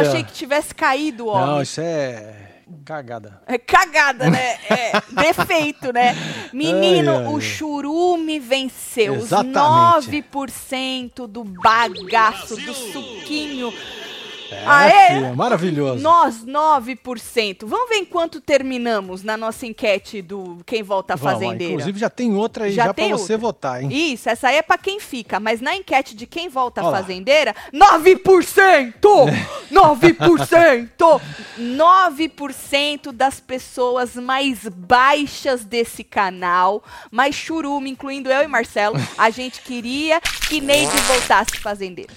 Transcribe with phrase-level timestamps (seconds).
[0.00, 1.46] Achei que tivesse caído, ó.
[1.46, 2.46] Não, isso é
[2.84, 3.40] cagada.
[3.46, 4.58] É cagada, né?
[4.68, 6.16] É defeito, né?
[6.52, 9.14] Menino, Ai, ai, o churume venceu.
[9.14, 10.22] Os Exatamente.
[10.32, 13.72] 9% do bagaço, do suquinho.
[14.50, 15.14] É, Aê!
[15.16, 16.02] filha, maravilhoso.
[16.02, 17.66] Nós, 9%.
[17.66, 21.72] Vamos ver em quanto terminamos na nossa enquete do Quem Volta a Fazendeira.
[21.72, 23.88] Inclusive já tem outra aí Já já, você votar, hein?
[23.92, 27.54] Isso, essa aí é pra quem fica, mas na enquete de quem volta a fazendeira,
[27.72, 28.94] 9%!
[29.70, 31.20] 9%!
[31.58, 39.60] 9% das pessoas mais baixas desse canal, mais churume, incluindo eu e Marcelo, a gente
[39.62, 42.12] queria que Neide voltasse fazendeira.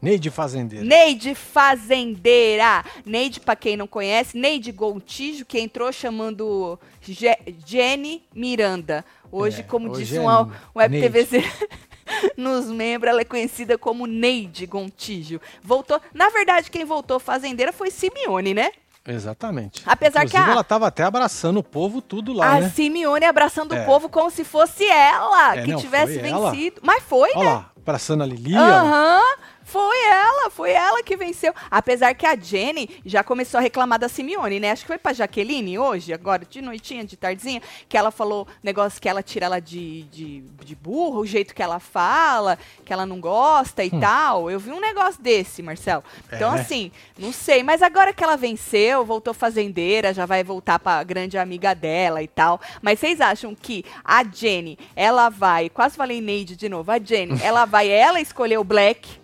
[0.00, 0.84] Neide Fazendeira.
[0.84, 2.84] Neide Fazendeira.
[3.04, 7.28] Neide, pra quem não conhece, Neide Gontijo, que entrou chamando Je
[7.66, 9.04] Jenny Miranda.
[9.30, 11.08] Hoje, É, como hoje disse é um web Neide.
[11.26, 11.44] TVZ
[12.36, 15.40] nos membros, ela é conhecida como Neide Gontijo.
[15.62, 16.00] Voltou.
[16.14, 18.70] Na verdade, quem voltou fazendeira foi Simeone, né?
[19.06, 19.82] Exatamente.
[19.86, 22.68] Apesar que Inclusive, a- ela tava até abraçando o povo tudo lá, a né?
[22.70, 23.82] Simeone abraçando É.
[23.82, 26.50] o povo como se fosse ela É, que não, tivesse foi ela.
[26.50, 26.80] vencido.
[26.82, 27.44] Mas foi, Olha né?
[27.54, 28.60] lá, abraçando a Lilia.
[28.60, 29.22] Aham,
[29.68, 31.52] foi ela, foi ela que venceu.
[31.70, 34.70] Apesar que a Jenny já começou a reclamar da Simeone, né?
[34.70, 39.00] Acho que foi pra Jaqueline hoje, agora, de noitinha, de tardezinha, que ela falou negócio
[39.00, 43.04] que ela tira ela de, de, de burro, o jeito que ela fala, que ela
[43.04, 44.50] não gosta e tal.
[44.50, 46.02] Eu vi um negócio desse, Marcelo.
[46.32, 46.56] Então, Hum.
[46.56, 46.60] É.
[46.60, 47.62] assim, não sei.
[47.62, 52.26] Mas agora que ela venceu, voltou fazendeira, já vai voltar pra grande amiga dela e
[52.28, 52.58] tal.
[52.80, 55.68] Mas vocês acham que a Jenny, ela vai.
[55.68, 56.90] Quase falei Neide de novo.
[56.90, 59.18] A Jenny, ela vai ela escolher o Black.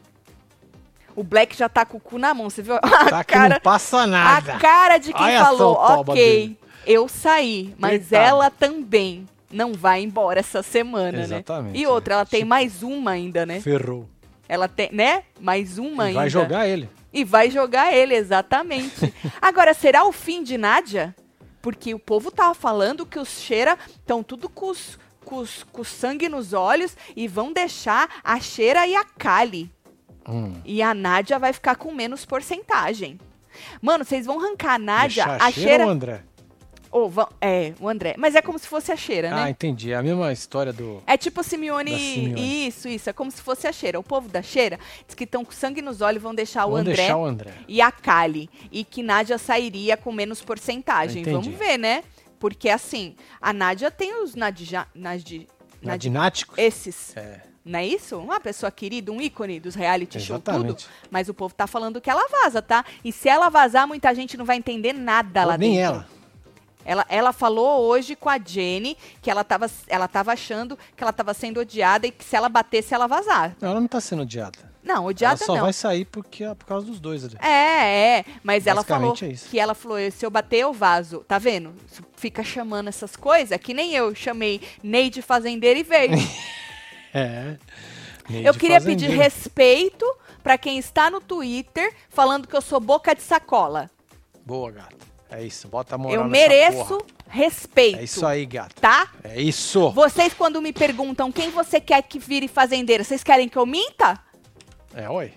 [1.17, 2.75] O Black já tá com o cu na mão, você viu?
[2.83, 4.55] A Tá que cara, não passa nada.
[4.55, 8.25] a cara de quem Olha falou, ok, eu saí, mas Coitado.
[8.25, 11.79] ela também não vai embora essa semana, Exatamente, né?
[11.79, 12.17] E outra, é.
[12.17, 13.61] ela tem Tipo- mais uma ainda, né?
[13.61, 14.09] Ferrou.
[14.49, 15.23] Ela tem, né?
[15.41, 16.21] Mais uma E ainda.
[16.21, 16.89] vai jogar ele.
[17.13, 19.15] E vai jogar ele, exatamente.
[19.41, 21.15] Agora, será o fim de Nádia?
[21.63, 25.83] Porque o povo tava falando que os cheira estão tudo com os, com, os- com
[25.85, 29.71] sangue nos olhos e vão deixar a cheira e a Kali.
[30.29, 30.55] Hum.
[30.65, 33.19] E a Nádia vai ficar com menos porcentagem.
[33.81, 35.85] Mano, vocês vão arrancar a Nádia, Deixar a cheira.
[35.85, 36.23] ou André?
[36.91, 38.15] Ou vão- é, o André.
[38.17, 39.51] Mas é como se fosse a cheira, Ah, né?
[39.51, 39.91] entendi.
[39.93, 41.03] É a mesma história do.
[41.07, 41.91] É tipo Simeone.
[41.91, 42.67] Da Simeone.
[42.69, 43.11] Isso, isso.
[43.11, 43.99] É como se fosse a cheira.
[43.99, 46.83] O povo da cheira diz que estão com sangue nos olhos vão deixar o Vamos
[46.83, 47.51] André deixar o André.
[47.67, 48.49] e a Kali.
[48.71, 51.23] E que Nádia sairia com menos porcentagem.
[51.23, 51.37] Entendi.
[51.49, 52.05] Vamos ver, né?
[52.39, 55.49] Porque assim, a Nádia tem os Nadja, Nadi, Nadi,
[55.83, 56.55] Nadinático?
[56.57, 57.17] esses.
[57.17, 57.41] É.
[57.65, 58.19] Não é isso?
[58.19, 60.77] Uma pessoa querida, um ícone dos reality show, tudo.
[61.11, 62.85] Mas o povo tá falando que ela vaza, tá?
[63.03, 65.83] E se ela vazar, muita gente não vai entender nada lá Nem dentro.
[65.85, 66.15] ela.
[66.85, 71.15] Ela, ela falou hoje com a Jenny que ela tava, ela tava achando que ela
[71.15, 73.57] tava sendo odiada e que se ela batesse, ela vazar.
[73.59, 74.75] Não, ela não tá sendo odiada.
[74.83, 75.63] Não, odiada ela só não.
[75.63, 77.39] vai sair porque, por causa dos dois ali.
[77.41, 78.25] É, é.
[78.43, 81.25] Mas ela falou é que ela falou, se eu bater, eu vazo.
[81.27, 81.75] Tá vendo?
[82.15, 86.13] Fica chamando essas coisas, é que nem eu chamei Neide Fazendeira e veio.
[87.15, 87.57] É.
[88.29, 90.05] Eu queria pedir respeito
[90.43, 93.91] pra quem está no Twitter falando que eu sou boca de sacola.
[94.45, 94.97] Boa, gata.
[95.31, 95.69] É isso.
[95.69, 97.05] Bota a moral eu nessa mereço porra.
[97.29, 97.99] respeito.
[97.99, 98.75] É isso aí, gata.
[98.81, 99.09] Tá?
[99.23, 99.91] É isso.
[99.91, 104.19] Vocês, quando me perguntam quem você quer que vire fazendeira, vocês querem que eu minta?
[104.95, 105.33] É, oi.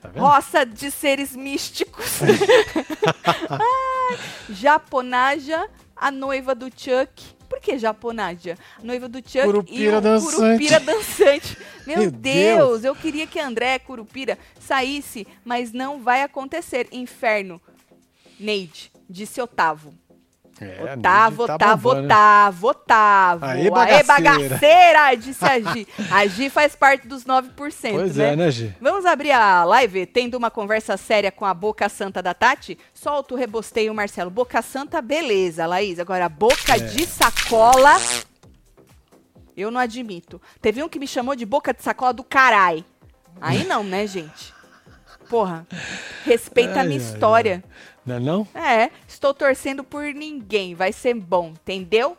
[0.00, 0.22] Tá vendo?
[0.22, 2.20] Roça de seres místicos.
[3.50, 4.18] Ai,
[4.50, 7.33] Japonaja, a noiva do Chuck.
[7.54, 8.58] Por que Japonaja?
[8.80, 10.34] A noiva do Chuck Curupira e o dançante.
[10.34, 11.58] Curupira dançante.
[11.86, 12.84] Meu, Meu Deus, Deus.
[12.84, 16.88] eu queria que André Curupira saísse, mas não vai acontecer.
[16.90, 17.60] Inferno.
[18.40, 19.92] Neide, disse Otávio.
[20.60, 22.06] É, a Otávio, Neide tá bombando.
[22.06, 23.44] Otávio, Otávio.
[23.48, 24.04] Aê, Aê, bagaceira.
[24.48, 25.88] bagaceira, disse a Gi.
[26.10, 27.50] A Gi faz parte dos 9%,
[27.92, 28.32] Pois né?
[28.32, 28.74] é, né, Gi?
[28.80, 32.78] Vamos abrir a live tendo uma conversa séria com a Boca Santa da Tati?
[32.94, 34.30] Solta o rebosteio, Marcelo.
[34.30, 35.98] Boca Santa, beleza, Laís.
[35.98, 36.78] Agora, boca É.
[36.78, 37.96] de sacola,
[39.56, 40.40] eu não admito.
[40.60, 42.84] Teve um que me chamou de boca de sacola do carai.
[43.40, 44.52] Aí não, né, gente?
[45.28, 45.66] Porra,
[46.24, 47.64] respeita a Ai, minha ai, história.
[48.04, 48.46] Não é não?
[48.54, 50.74] É, estou torcendo por ninguém.
[50.74, 52.16] Vai ser bom, entendeu?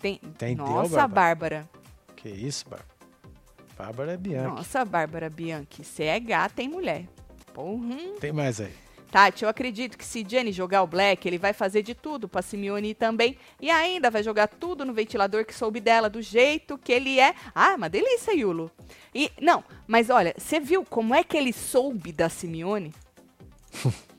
[0.00, 0.20] Tem...
[0.22, 1.08] Entendeu, Nossa, Bárbara?
[1.08, 1.70] Bárbara.
[2.16, 2.94] Que isso, Bárbara?
[3.76, 4.46] Bárbara é Bianchi.
[4.48, 5.84] Nossa, Bárbara Bianchi.
[5.84, 7.06] Você é gata, hein, mulher?
[7.52, 7.96] Porra.
[8.20, 8.72] Tem mais aí.
[9.10, 12.42] Tati, eu acredito que se Jenny jogar o Black, ele vai fazer de tudo pra
[12.42, 13.38] Simeone também.
[13.60, 17.32] E ainda vai jogar tudo no ventilador que soube dela, do jeito que ele é.
[17.54, 18.70] Ah, uma delícia, Yulo.
[19.14, 22.92] E, não, mas olha, você viu como é que ele soube da Simeone?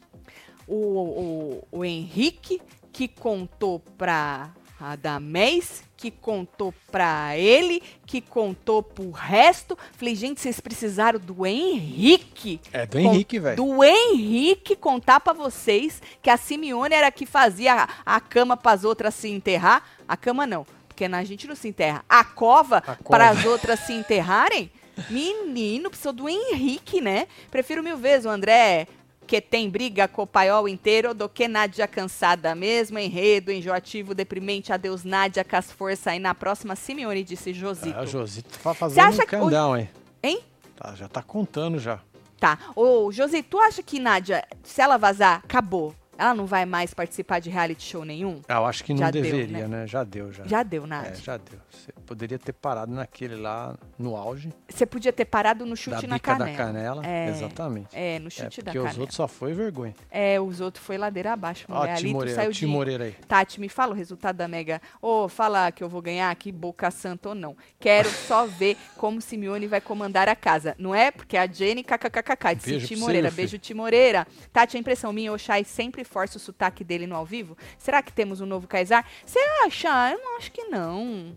[0.68, 9.10] o, o, o Henrique, que contou pra, Radamés, que contou pra ele, que contou pro
[9.10, 9.78] resto.
[9.94, 12.60] Falei, gente, vocês precisaram do Henrique.
[12.74, 13.56] É do Henrique, velho.
[13.56, 18.84] Do Henrique contar pra vocês que a Simeone era que fazia a, a cama pras
[18.84, 19.84] outras se enterrar.
[20.08, 22.04] A cama não, porque a gente não se enterra.
[22.10, 23.04] A cova, cova.
[23.04, 24.70] para as outras se enterrarem.
[25.10, 27.28] Menino, precisou do Henrique, né?
[27.50, 28.88] Prefiro mil vezes o André
[29.26, 34.72] que tem briga com o paiol inteiro do que Nádia cansada mesmo, enredo, enjoativo, deprimente,
[34.72, 37.98] adeus Nádia com as forças aí na próxima Simeone, disse Josito.
[37.98, 39.90] Ah, Josito tá fazendo um o- candão, hein?
[40.24, 40.40] Hein?
[40.76, 42.00] Tá, já tá contando já.
[42.40, 42.58] Tá.
[42.76, 45.96] Ô, Josito, tu acha que Nádia, se ela vazar, acabou?
[46.18, 48.42] Ela não vai mais participar de reality show nenhum?
[48.48, 49.80] Ah, Eu acho que não Já deu, deveria, né?
[49.80, 49.88] né?
[49.88, 50.46] Já deu, já.
[50.46, 51.16] Já deu, É, Nádia.
[51.16, 51.60] já deu.
[51.70, 56.08] Você poderia ter parado naquele lá no auge Você podia ter parado no chute da
[56.08, 56.52] na canela.
[56.52, 57.06] da canela.
[57.06, 57.88] É, Exatamente.
[57.94, 59.02] É, no É, chute da porque os canela.
[59.02, 59.94] outros só foi vergonha.
[60.10, 61.66] É, os outros foi ladeira abaixo.
[61.70, 61.92] Ó, mulher.
[61.96, 62.60] Ali Timoreira, saiu de...
[62.60, 63.12] Timoreira aí.
[63.28, 64.82] Tati, me fala o resultado da Mega.
[65.02, 67.58] Ô, fala que eu vou ganhar aqui, boca santa ou não.
[67.80, 70.76] Quero só ver como Simeone vai comandar a casa.
[70.80, 71.12] Não é?
[71.12, 73.30] Porque a Jenny, kkkk, disse Timoreira.
[73.32, 74.26] Beijo, Timoreira.
[74.54, 77.58] Tati, a impressão minha, o Shai sempre força o sotaque dele no ao vivo.
[77.78, 79.06] Será que temos um novo Kaysar?
[79.26, 80.12] Você acha?
[80.12, 81.36] Eu não acho que não.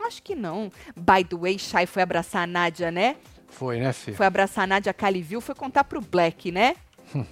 [0.00, 0.72] Acho que não.
[0.96, 3.16] By the way, Shai foi abraçar a Nádia, né?
[3.48, 4.16] Foi, né, filho?
[4.16, 6.76] Foi abraçar a Nádia Caliviu, foi contar pro Black, né?
[7.14, 7.24] Hum.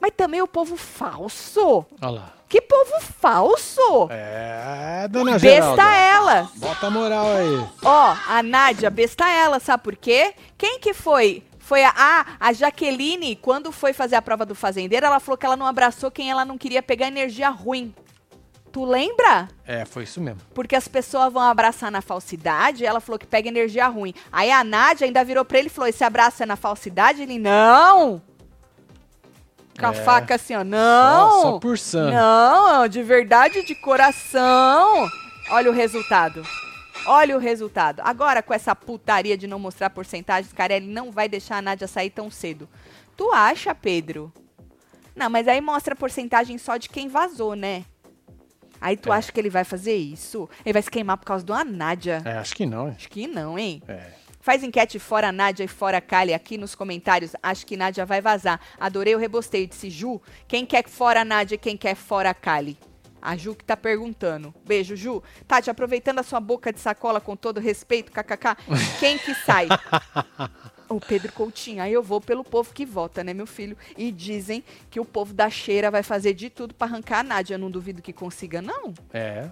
[0.00, 1.84] Mas também o povo falso.
[2.00, 2.32] Olha lá.
[2.48, 4.08] Que povo falso!
[4.08, 5.76] É, dona Geralda.
[5.76, 6.50] Besta ela!
[6.54, 7.66] Bota a moral aí.
[7.82, 10.32] Ó, a Nádia, besta ela, sabe por quê?
[10.56, 11.42] Quem que foi?
[11.66, 15.44] Foi a, ah, a Jaqueline, quando foi fazer a prova do fazendeiro, ela falou que
[15.44, 17.92] ela não abraçou quem ela não queria pegar energia ruim.
[18.70, 19.48] Tu lembra?
[19.66, 20.40] É, foi isso mesmo.
[20.54, 24.14] Porque as pessoas vão abraçar na falsidade, ela falou que pega energia ruim.
[24.30, 27.22] Aí a Nádia ainda virou pra ele e falou: esse abraço é na falsidade?
[27.22, 28.22] Ele, não!
[29.76, 30.04] Com a É.
[30.04, 31.30] faca assim, ó, não!
[31.30, 32.14] Só, só por santo.
[32.14, 35.08] Não, de verdade, de coração.
[35.50, 36.44] Olha o resultado.
[37.06, 38.00] Olha o resultado.
[38.04, 42.10] Agora, com essa putaria de não mostrar porcentagens, Carelli não vai deixar a Nádia sair
[42.10, 42.68] tão cedo.
[43.16, 44.32] Tu acha, Pedro?
[45.14, 47.84] Não, mas aí mostra a porcentagem só de quem vazou, né?
[48.80, 49.16] Aí tu É.
[49.16, 50.48] acha que ele vai fazer isso?
[50.64, 52.20] Ele vai se queimar por causa de uma Nádia?
[52.24, 52.88] É, acho que não.
[52.88, 52.94] hein?
[52.96, 53.82] Acho que não, hein?
[53.88, 54.10] É.
[54.40, 57.32] Faz enquete fora Nádia e fora Kali aqui nos comentários.
[57.42, 58.60] Acho que Nádia vai vazar.
[58.78, 59.66] Adorei o rebosteio.
[59.66, 62.78] Disse Ju, quem quer fora Nádia e quem quer fora Kali?
[63.26, 64.54] A Ju que tá perguntando.
[64.64, 65.20] Beijo, Ju.
[65.48, 68.56] Tati, aproveitando a sua boca de sacola com todo respeito, kkk,
[69.00, 69.66] quem que sai?
[70.88, 71.82] o Pedro Coutinho.
[71.82, 73.76] Aí eu vou pelo povo que vota, né, meu filho?
[73.98, 77.54] E dizem que o povo da cheira vai fazer de tudo pra arrancar a Nádia.
[77.54, 78.94] Eu não duvido que consiga, não.
[79.12, 79.48] É.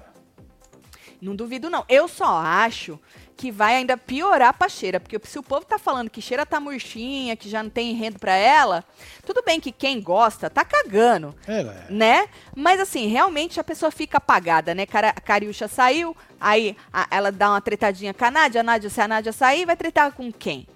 [1.24, 1.84] Não duvido, não.
[1.88, 3.00] Eu só acho
[3.36, 5.00] que vai ainda piorar pra cheira.
[5.00, 8.18] Porque se o povo tá falando que cheira tá murchinha, que já não tem enredo
[8.18, 8.84] pra ela,
[9.26, 11.86] tudo bem que quem gosta tá cagando, É, é.
[11.88, 12.28] né?
[12.54, 14.84] Mas assim, realmente a pessoa fica apagada, né?
[14.84, 18.90] Cara, a Cariúcha saiu, aí a- ela dá uma tretadinha com a Nádia, a Nádia,
[18.90, 20.68] se a Nádia sair, vai tretar com quem?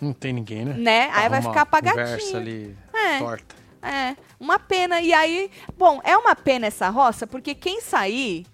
[0.00, 0.74] Não tem ninguém, né?
[0.78, 1.02] Né?
[1.12, 2.36] Aí vai Arruma ficar uma Conversa apagadinha.
[2.38, 3.18] ali É.
[3.18, 3.56] torta.
[3.82, 5.00] É, uma pena.
[5.00, 8.46] E aí, bom, é uma pena essa roça, porque quem sair,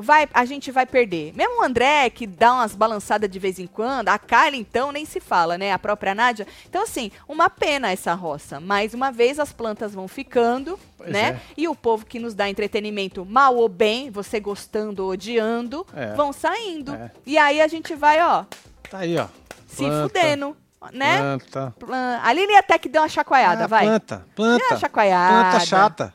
[0.00, 1.32] vai, a gente vai perder.
[1.34, 5.04] Mesmo o André, que dá umas balançadas de vez em quando, a Kylie, então, nem
[5.04, 5.72] se fala, né?
[5.72, 6.46] A própria Nádia.
[6.68, 8.60] Então, assim, uma pena essa roça.
[8.60, 11.28] Mais uma vez, as plantas vão ficando, Pois né?
[11.30, 11.40] é.
[11.56, 16.14] E o povo que nos dá entretenimento, mal ou bem, você gostando ou odiando, É.
[16.14, 16.94] vão saindo.
[16.94, 17.10] É.
[17.26, 18.44] E aí a gente vai, ó,
[18.90, 19.26] Tá aí, ó.
[19.66, 20.56] se Planta, fudendo,
[20.92, 21.18] né?
[21.18, 21.74] Planta.
[21.78, 23.84] Plan- A Aline até que deu uma chacoalhada, Ah, vai.
[23.86, 24.64] Planta, Deu planta.
[24.70, 25.50] uma chacoalhada.
[25.50, 26.14] Planta chata.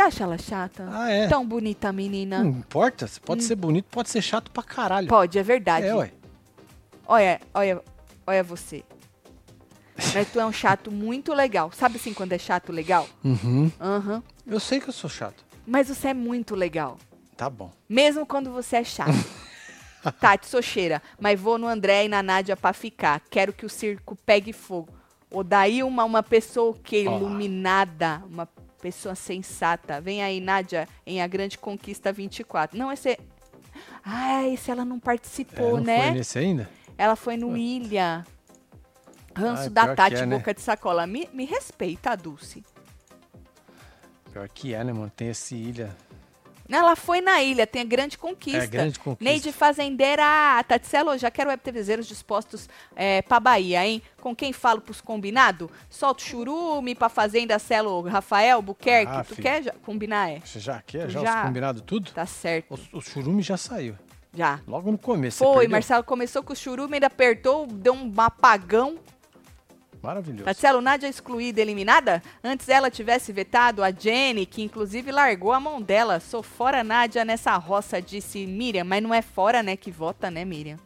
[0.00, 0.88] Você acha ela chata?
[0.90, 1.28] Ah, é.
[1.28, 2.42] Tão bonita a menina.
[2.42, 3.06] Não importa.
[3.06, 5.06] Você pode ser bonito, pode ser chato pra caralho.
[5.06, 5.86] Pode, é verdade.
[5.86, 6.10] É, ué.
[7.06, 7.82] Olha, olha,
[8.26, 8.82] olha você.
[10.14, 11.70] Mas tu é um chato muito legal.
[11.72, 13.06] Sabe assim quando é chato legal?
[13.22, 13.70] Uhum.
[13.78, 14.22] Aham.
[14.46, 15.44] Eu sei que eu sou chato.
[15.66, 16.96] Mas você é muito legal.
[17.36, 17.70] Tá bom.
[17.86, 19.12] Mesmo quando você é chato.
[20.18, 23.20] Tati, sou cheira, mas vou no André e na Nádia pra ficar.
[23.28, 24.88] Quero que o circo pegue fogo.
[25.30, 28.48] Ou daí uma, uma pessoa que iluminada, uma
[28.80, 30.00] pessoa sensata.
[30.00, 32.78] Vem aí, Nádia, em A Grande Conquista 24.
[32.78, 33.18] Não, esse...
[34.04, 36.02] Ah, esse ela não É, participou, não né?
[36.02, 36.68] foi nesse ainda?
[36.98, 38.24] Ela foi no Ilha.
[39.34, 40.36] Ranço Ai, da Tati, é, né?
[40.36, 41.06] boca de sacola.
[41.06, 42.64] Me, me respeita, Dulce.
[44.32, 45.10] Pior que é, né, mano?
[45.14, 45.96] Tem esse ilha.
[46.70, 48.64] Ela foi na ilha, tem a grande conquista.
[48.64, 49.24] É, grande conquista.
[49.24, 50.22] Neide Fazendeira,
[50.66, 54.00] Tatselo, já quero web TVzeiros dispostos é, pra Bahia, hein?
[54.20, 55.70] Com quem falo pros combinado?
[55.88, 59.12] Solta o churume pra Fazenda Celo Rafael Buquerque.
[59.12, 59.42] Ah, tu filho.
[59.42, 60.40] quer já- combinar, é?
[60.40, 61.08] Você já quer?
[61.10, 62.10] Já, já- os combinado tudo?
[62.12, 63.96] Tá certo, O, o churume já saiu.
[64.34, 64.60] já.
[64.66, 65.38] Logo no começo.
[65.38, 65.66] Foi?
[65.66, 68.96] Marcelo começou com o churume, ainda apertou, deu um apagão.
[70.02, 70.44] Maravilhoso.
[70.44, 72.22] Marcelo, Nádia excluída, eliminada?
[72.42, 76.20] Antes ela tivesse vetado a Jenny, que inclusive largou a mão dela.
[76.20, 78.84] Sou fora Nádia nessa roça, disse Miriam.
[78.84, 80.78] Mas não é fora, né, que vota, né, Miriam?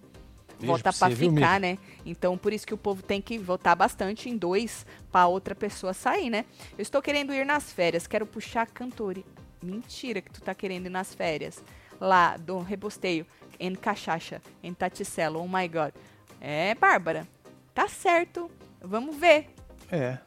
[0.59, 1.75] Beijo Vota pra você, viu, ficar, Miriam?
[1.75, 1.79] né?
[2.05, 5.93] Então, por isso que o povo tem que votar bastante em dois pra outra pessoa
[5.93, 6.45] sair, né?
[6.77, 9.25] Eu estou querendo ir nas férias, quero puxar cantori.
[9.63, 11.63] Mentira que tu tá querendo ir nas férias.
[12.01, 13.27] Lá, do Rebosteio,
[13.59, 15.93] em Cachaça, em Taticelo, oh my god.
[16.41, 17.27] É, Bárbara,
[17.73, 18.51] tá certo.
[18.87, 19.49] Vamos ver.
[19.91, 20.19] É.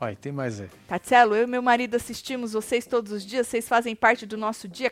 [0.00, 0.68] Olha, tem mais aí.
[0.88, 4.66] Tatselo, eu e meu marido assistimos vocês todos os dias, vocês fazem parte do nosso
[4.66, 4.90] dia.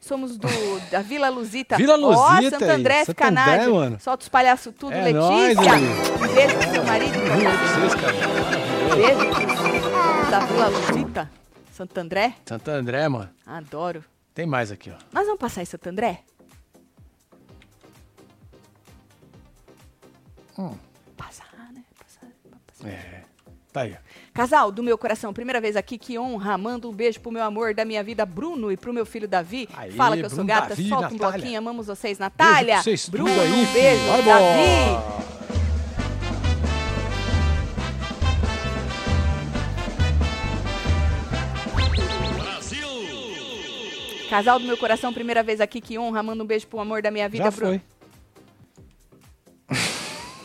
[0.00, 0.48] Somos do,
[0.90, 1.76] da Vila Luzita.
[1.76, 1.96] Vila Ó,
[2.36, 4.00] Luzita Santo aí, André, Santo André, mano.
[4.00, 5.74] Solta os palhaços tudo, É nóis, Letícia.
[5.74, 7.12] Um beijo pro seu marido.
[7.82, 8.96] Vocês.
[8.96, 11.30] Beijo pro- da Vila Luzita.
[11.72, 12.34] Santo André.
[12.46, 13.30] Santo André, mano.
[13.46, 14.02] Adoro.
[14.32, 14.96] Tem mais aqui, ó.
[15.12, 16.22] Nós vamos passar em Santo André?
[20.58, 20.74] Hum.
[21.16, 21.47] Passar.
[22.84, 23.22] É.
[23.72, 23.96] Tá aí.
[24.32, 26.56] Casal do meu coração, primeira vez aqui, que honra.
[26.56, 29.68] Manda um beijo pro meu amor da minha vida, Bruno, e pro meu filho Davi.
[29.74, 31.32] Aí, Fala que eu sou Bruno, gata, Davi, solta um Natália.
[31.38, 32.74] bloquinho, amamos vocês, Natália.
[32.76, 34.62] Beijo vocês Bruno, tudo aí, um beijo, Vai Davi.
[34.62, 35.28] embora.
[44.28, 46.22] Casal do meu coração, primeira vez aqui, que honra.
[46.22, 47.72] Manda um beijo pro amor da minha vida, Já Bruno.
[47.72, 47.97] foi.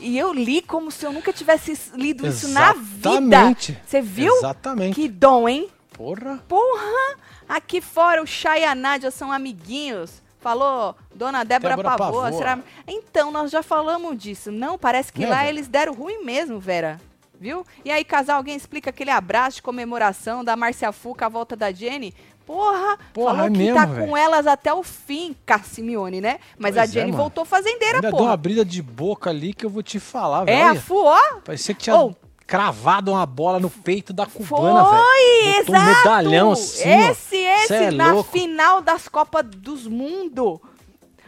[0.04, 3.10] E eu li como se eu nunca tivesse lido isso na vida.
[3.10, 3.80] Exatamente.
[3.86, 4.36] Você viu?
[4.38, 4.96] Exatamente.
[4.96, 5.70] Que dom, hein?
[5.94, 6.44] Porra.
[6.48, 7.18] Porra!
[7.48, 10.22] Aqui fora o Chay e a Nádia são amiguinhos.
[10.40, 14.52] Falou Dona Débora, Débora será- Então, nós já falamos disso.
[14.52, 15.50] Não, parece que Né, lá Vera?
[15.50, 17.00] eles deram ruim mesmo, Vera.
[17.40, 17.66] Viu?
[17.84, 21.56] E aí, casal, alguém explica aquele abraço de comemoração da Márcia Fu com a volta
[21.56, 22.14] da Jenny?
[22.46, 24.08] Porra, Porra, falou é que mesmo, tá velho.
[24.08, 26.40] com elas até o fim, Cassimione, né?
[26.58, 27.24] Mas a Pois é, Jenny mano.
[27.24, 28.32] voltou fazendeira, Ainda deu porra.
[28.32, 30.70] uma brida de boca ali que eu vou te falar, É, velho.
[30.72, 31.20] a Fu, ó.
[31.46, 32.14] Parecia que tinha Ô.
[32.46, 35.04] cravado uma bola no peito da cubana, velho.
[35.04, 35.98] Foi, Botou um exato.
[36.00, 37.12] medalhão assim, ó.
[37.12, 38.30] esse, esse, Cê é na louco.
[38.32, 40.62] final das Copas dos Mundo.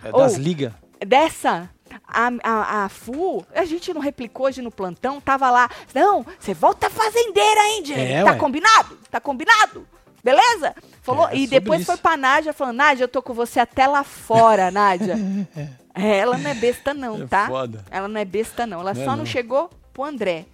[0.03, 0.37] É das Ô.
[0.37, 0.73] ligas.
[1.05, 1.69] Dessa,
[2.07, 5.69] a, a, a Fu, a gente não replicou hoje no plantão, tava lá.
[5.93, 8.11] Não, você volta fazendeira, hein, Jenny?
[8.13, 8.37] É, tá ué.
[8.37, 8.97] combinado?
[9.09, 9.87] Tá combinado?
[10.25, 10.75] Beleza?
[11.03, 11.91] Falou, É, e depois isso.
[11.91, 15.15] foi pra Nádia falando, Nádia, eu tô com você até lá fora, Nádia.
[15.97, 17.47] É, ela não é besta não, É tá?
[17.47, 17.85] foda.
[17.89, 19.25] Ela não é besta não, ela Não é só não não.
[19.25, 20.45] chegou pro André.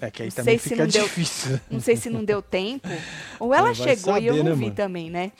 [0.00, 1.60] É que aí Não também sei se fica não deu- difícil.
[1.70, 2.88] Não sei se não deu tempo.
[3.38, 4.74] Ou ela Ela chegou e eu saber, não né, vi mano?
[4.74, 5.30] também, né?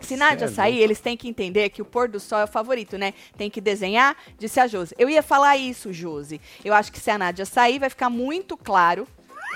[0.00, 2.48] Se Nádia é sair, eles têm que entender que o pôr do sol é o
[2.48, 3.14] favorito, né?
[3.36, 4.96] Tem que desenhar, disse a Josi.
[4.98, 6.40] Eu ia falar isso, Josi.
[6.64, 9.06] Eu acho que se a Nádia sair, vai ficar muito claro,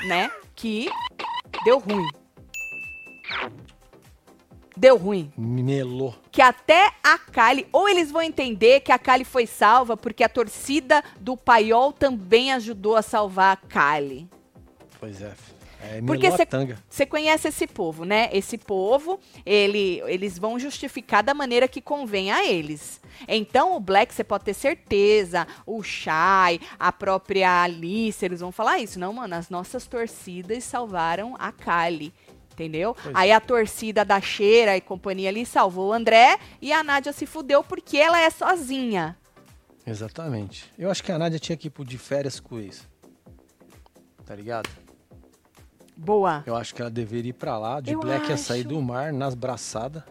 [0.06, 0.30] né?
[0.54, 0.88] Que
[1.64, 2.06] deu ruim.
[4.76, 5.32] Deu ruim.
[5.36, 6.14] Melou.
[6.32, 10.28] Que até a Kali, ou eles vão entender que a Kali foi salva porque a
[10.28, 14.28] torcida do Paiol também ajudou a salvar a Kali.
[14.98, 15.32] Pois é.
[15.84, 16.28] É, Porque.
[16.88, 18.30] Você conhece esse povo, né?
[18.32, 23.00] Esse povo, ele, eles vão justificar da maneira que convém a eles.
[23.28, 28.78] Então, o Black, você pode ter certeza, o Shai, a própria Alice, eles vão falar
[28.78, 28.98] isso.
[28.98, 32.12] Não, mano, as nossas torcidas salvaram a Kali.
[32.54, 32.94] Entendeu?
[33.02, 37.12] Pois Aí a torcida da Cheira e companhia ali salvou o André e a Nádia
[37.12, 39.16] se fudeu porque ela é sozinha.
[39.86, 40.70] Exatamente.
[40.78, 42.88] Eu acho que a Nádia tinha que ir pro de férias com isso.
[44.24, 44.68] Tá ligado?
[45.96, 46.42] Boa.
[46.46, 47.80] Eu acho que ela deveria ir pra lá.
[47.80, 48.68] De Eu Black ia sair acho.
[48.68, 50.02] do mar nas braçadas.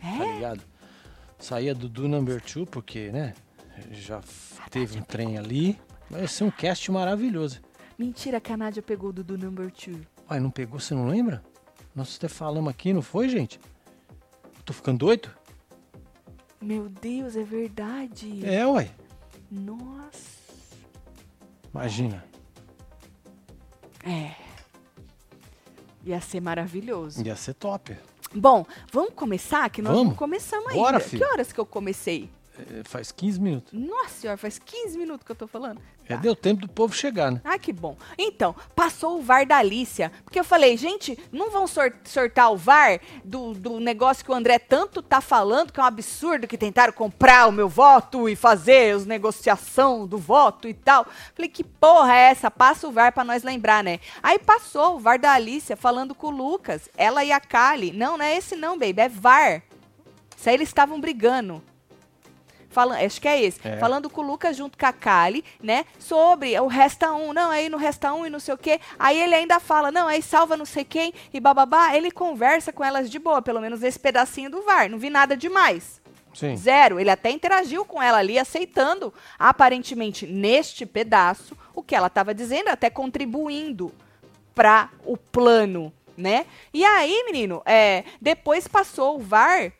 [0.00, 0.34] Tá É?
[0.34, 0.60] ligado?
[1.38, 3.34] Saía do Do Number Two, porque, né?
[3.92, 4.20] Já
[4.70, 5.78] teve um trem ali.
[6.10, 7.60] Vai ser um cast maravilhoso.
[7.98, 9.96] Mentira que a Nádia pegou o Dudu Number 2.
[10.28, 11.42] Ai, não pegou, você não lembra?
[11.94, 13.60] Nós até falamos aqui, não foi, gente?
[14.64, 15.30] Tô ficando doido?
[16.60, 18.44] Meu Deus, é verdade.
[18.46, 18.90] É, uai.
[19.50, 20.40] Nossa.
[21.74, 22.24] Imagina.
[24.04, 24.32] É.
[26.04, 27.22] Ia ser maravilhoso.
[27.24, 27.96] Ia ser top.
[28.34, 29.68] Bom, vamos começar?
[29.70, 30.08] Que nós Vamos.
[30.10, 31.00] não começamos Bora, ainda.
[31.08, 31.22] filho.
[31.24, 32.30] Que horas que eu comecei?
[32.58, 33.72] É, faz 15 minutos.
[33.72, 35.80] Nossa senhora, faz 15 minutos que eu tô falando.
[36.08, 36.22] Já Tá.
[36.22, 37.40] deu tempo do povo chegar, né?
[37.44, 37.96] Ah, que bom.
[38.18, 40.10] Então, passou o VAR da Alicia.
[40.24, 44.34] Porque eu falei, gente, não vão sor- sortar o VAR do, do negócio que o
[44.34, 48.34] André tanto tá falando, que é um absurdo, que tentaram comprar o meu voto e
[48.36, 51.06] fazer as negociação do voto e tal.
[51.34, 52.50] Falei, que porra é essa?
[52.50, 54.00] Passa o VAR pra nós lembrar, né?
[54.22, 57.92] Aí passou o VAR da Alicia falando com o Lucas, ela e a Kali.
[57.92, 59.62] Não, não é esse não, baby, é VAR.
[60.36, 61.62] Isso aí eles estavam brigando.
[62.72, 63.60] Falando, acho que é esse.
[63.62, 63.76] É.
[63.76, 65.84] Falando com o Lucas junto com a Kali, né?
[65.98, 67.32] Sobre o Resta um.
[67.32, 68.80] Não, aí no Resta um e não sei o quê.
[68.98, 71.94] Aí ele ainda fala, não, aí salva não sei quem e bababá.
[71.94, 74.88] Ele conversa com elas de boa, pelo menos nesse pedacinho do VAR.
[74.88, 76.00] Não vi nada demais.
[76.34, 76.56] Sim.
[76.56, 76.98] Zero.
[76.98, 82.68] Ele até interagiu com ela ali, aceitando, aparentemente, neste pedaço, o que ela estava dizendo,
[82.68, 83.92] até contribuindo
[84.54, 86.46] para o plano, né?
[86.72, 89.72] E aí, menino, é, depois passou o VAR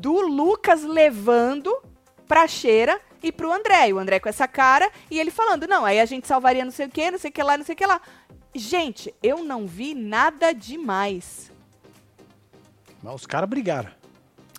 [0.00, 1.76] do Lucas levando
[2.26, 3.88] pra Cheira e pro André.
[3.88, 6.72] E o André com essa cara e ele falando: não, aí a gente salvaria não
[6.72, 8.00] sei o que, não sei o que lá, não sei o que lá.
[8.54, 11.52] Gente, eu não vi nada demais.
[13.02, 13.90] Mas os caras brigaram.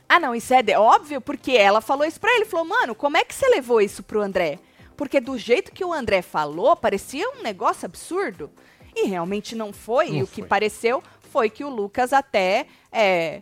[0.07, 2.45] Ah, não, isso é óbvio, porque ela falou isso pra ele.
[2.45, 4.59] Falou, mano, como é que você levou isso pro André?
[4.95, 8.51] Porque do jeito que o André falou, parecia um negócio absurdo.
[8.95, 10.09] E realmente não foi.
[10.09, 13.41] Não e o que pareceu foi que o Lucas até é,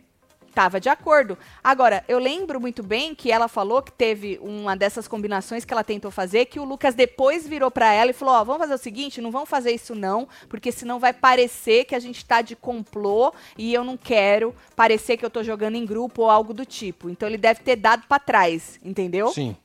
[0.54, 1.38] tava de acordo.
[1.62, 5.84] Agora, eu lembro muito bem que ela falou que teve uma dessas combinações que ela
[5.84, 8.78] tentou fazer, que o Lucas depois virou pra ela e falou: Ó, vamos fazer o
[8.78, 12.56] seguinte, não vamos fazer isso não, porque senão vai parecer que a gente tá de
[12.56, 16.64] complô e eu não quero parecer que eu tô jogando em grupo ou algo do
[16.64, 17.08] tipo.
[17.08, 19.28] Então ele deve ter dado pra trás, entendeu?
[19.28, 19.56] Sim.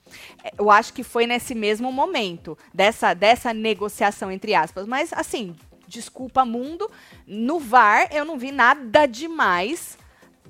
[0.43, 4.85] É, Eu acho que foi nesse mesmo momento, dessa, dessa negociação, entre aspas.
[4.85, 5.55] Mas, assim,
[5.87, 6.89] desculpa, mundo,
[7.27, 9.97] no VAR eu não vi nada demais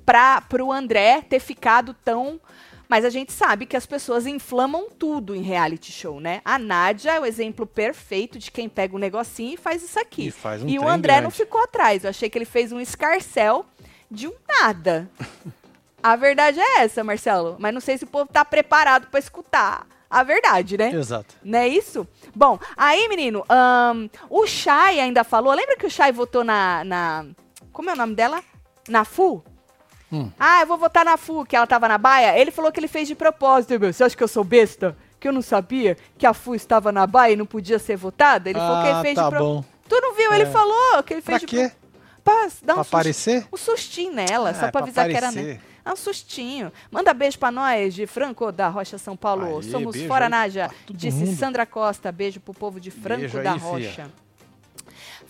[0.05, 2.39] para o André ter ficado tão.
[2.87, 6.41] Mas a gente sabe que as pessoas inflamam tudo em reality show, né?
[6.45, 10.27] A Nádia é o exemplo perfeito de quem pega um negocinho e faz isso aqui.
[10.27, 11.35] E faz um e o André não grande.
[11.35, 12.03] ficou atrás.
[12.03, 13.65] Eu achei que ele fez um escarcel
[14.09, 15.09] de um nada.
[16.01, 17.55] A verdade é essa, Marcelo.
[17.57, 20.93] Mas não sei se o povo tá preparado pra escutar a verdade, né?
[20.93, 21.33] Exato.
[21.43, 22.07] Não é isso?
[22.35, 25.51] Bom, aí, menino, ahn, o Chay ainda falou.
[25.53, 27.25] Lembra que o Chay votou na, na.
[27.73, 28.43] Como é o nome dela?
[28.87, 29.43] Na FU?
[30.11, 30.29] Hum.
[30.39, 32.37] Ah, eu vou votar na FU, que ela tava na baia.
[32.39, 33.91] Ele falou que ele fez de propósito, meu.
[33.91, 34.95] Você acha que eu sou besta?
[35.19, 38.49] Que eu não sabia que a FU estava na baia e não podia ser votada?
[38.49, 39.65] Ele falou que ele Ah, fez tá de propósito.
[39.89, 40.33] Tu não viu?
[40.33, 40.45] Ele É.
[40.45, 41.71] falou que ele Pra fez de quê?
[42.23, 43.47] Pra dar um Pra susto- aparecer?
[43.53, 45.59] um sustinho nela, só Ah, pra avisar que era, né?
[45.83, 46.71] É um sustinho.
[46.89, 49.57] Manda beijo pra nós, de Franco da Rocha, São Paulo.
[49.57, 51.37] Aê, Somos fora Naja, pra disse mundo.
[51.37, 52.11] Sandra Costa.
[52.11, 54.11] Beijo pro povo de Franco Beijo da aí, fia.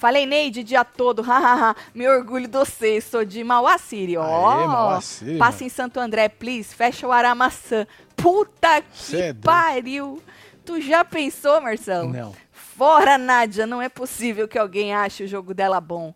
[0.06, 1.24] Falei, Neide, dia todo.
[1.26, 3.02] hahaha, Me orgulho de você.
[3.02, 4.16] Sou de Mauá City.
[4.16, 5.00] Ó,
[5.40, 6.76] passa em Santo André, please.
[6.76, 7.88] Fecha o Aramaçã.
[8.16, 9.42] Puta que é doido.
[9.44, 10.22] pariu.
[10.64, 12.14] Tu já pensou, Marcelo?
[12.14, 12.36] Não.
[12.52, 16.14] Fora, Nádia, não é possível que alguém ache o jogo dela bom.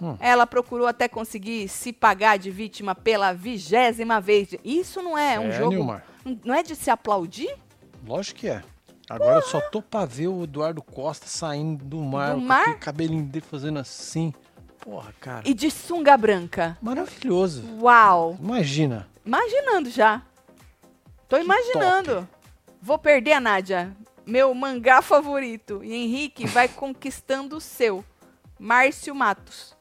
[0.00, 0.16] Hum.
[0.20, 4.50] Ela procurou até conseguir se pagar de vítima pela vigésima vez.
[4.64, 5.70] Isso não é um É, jogo.
[5.70, 6.04] Nilmar.
[6.44, 7.52] Não é de se aplaudir?
[8.06, 8.62] Lógico que é.
[9.10, 12.60] Agora eu só tô pra ver o Eduardo Costa saindo do mar, Do com mar?
[12.62, 14.32] aquele cabelinho dele fazendo assim.
[14.80, 15.42] Porra, cara.
[15.48, 16.76] E de sunga branca.
[16.80, 17.62] Maravilhoso.
[17.80, 18.36] Uau!
[18.40, 19.08] Imagina.
[19.24, 20.22] Imaginando já.
[21.28, 22.28] Tô imaginando.
[22.80, 23.94] Vou perder a Nádia.
[24.26, 25.82] Meu mangá favorito.
[25.84, 28.04] E Henrique vai conquistando o seu.
[28.58, 29.76] Márcio Matos.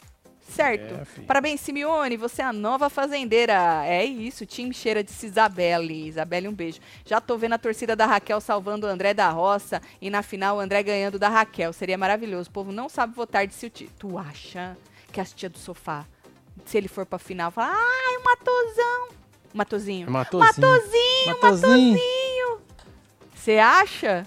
[0.51, 0.93] Certo.
[0.93, 1.23] É.
[1.23, 2.17] Parabéns, Simeone.
[2.17, 3.85] Você é a nova fazendeira.
[3.85, 4.45] É isso.
[4.45, 6.07] Time cheira de Isabelle.
[6.07, 6.79] Isabelle, um beijo.
[7.05, 9.81] Já tô vendo a torcida da Raquel salvando o André da Roça.
[10.01, 11.73] E na final o André ganhando da Raquel.
[11.73, 12.49] Seria maravilhoso.
[12.49, 13.89] O povo não sabe votar de seu time.
[13.97, 14.77] Tu acha
[15.11, 16.05] que as tia do sofá,
[16.65, 19.09] se ele for pra final, fala, ai, o Matosão.
[19.53, 20.09] Matozinho.
[20.09, 20.45] Matozinho.
[20.45, 21.91] Matozinho, Matozinho.
[21.91, 22.61] Matozinho.
[23.35, 24.25] Você acha?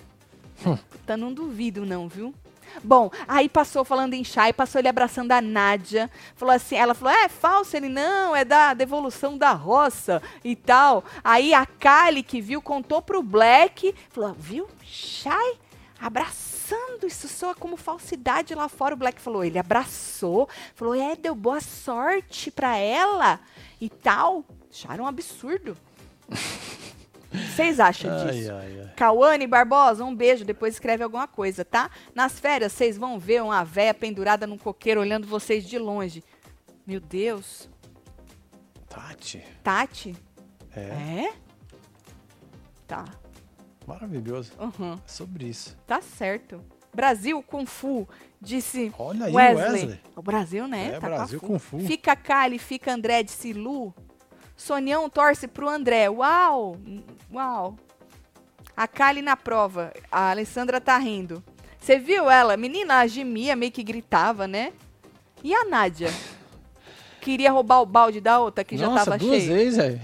[0.67, 0.77] Hum.
[0.77, 2.35] Puta, não duvido não, viu?
[2.83, 6.11] Bom, aí passou falando em chá e passou ele abraçando a Nádia.
[6.35, 7.77] Falou assim, ela falou, é falso?
[7.77, 11.05] Ele, não, é da devolução da roça e tal.
[11.23, 15.59] Aí a Kali, que viu, contou pro Black, falou, viu, Shai
[16.01, 18.95] abraçando, isso soa como falsidade lá fora.
[18.95, 23.41] O Black falou, ele abraçou, falou, é, deu boa sorte pra ela
[23.81, 24.45] e tal.
[24.71, 25.77] Acharam um absurdo.
[27.35, 28.53] Vocês acham disso?
[28.53, 28.93] Ai, ai, ai.
[28.95, 31.91] Cauane Barbosa, um beijo, depois escreve alguma coisa, tá?
[32.15, 36.23] Nas férias, vocês vão ver uma véia pendurada num coqueiro olhando vocês de longe.
[36.87, 37.69] Meu Deus.
[38.89, 39.43] Tati.
[39.63, 40.15] Tati?
[40.75, 41.33] É, É?
[42.87, 43.05] Tá.
[43.87, 44.53] maravilhoso.
[44.59, 44.95] Uhum.
[44.95, 45.77] É sobre isso.
[45.87, 46.61] Tá certo.
[46.95, 48.09] Brasil Kung Fu,
[48.41, 49.73] disse Olha aí, Wesley.
[49.73, 50.01] Wesley.
[50.15, 50.93] O Brasil, né?
[50.95, 51.81] É, tá Brasil Kung Fu.
[51.81, 53.93] Fica Kali, fica André, disse Lu.
[54.57, 56.09] Sonião torce pro André.
[56.09, 56.77] Uau!
[57.35, 57.77] Uau!
[58.77, 59.93] A Kali na prova.
[60.11, 61.43] A Alessandra tá rindo.
[61.81, 62.57] Você viu ela?
[62.57, 64.73] Menina, a gemia meio que gritava, né?
[65.43, 66.11] E a Nádia?
[67.21, 69.53] Queria roubar o balde da outra que já Nossa, tava duas cheio.
[69.53, 70.01] vezes, velho.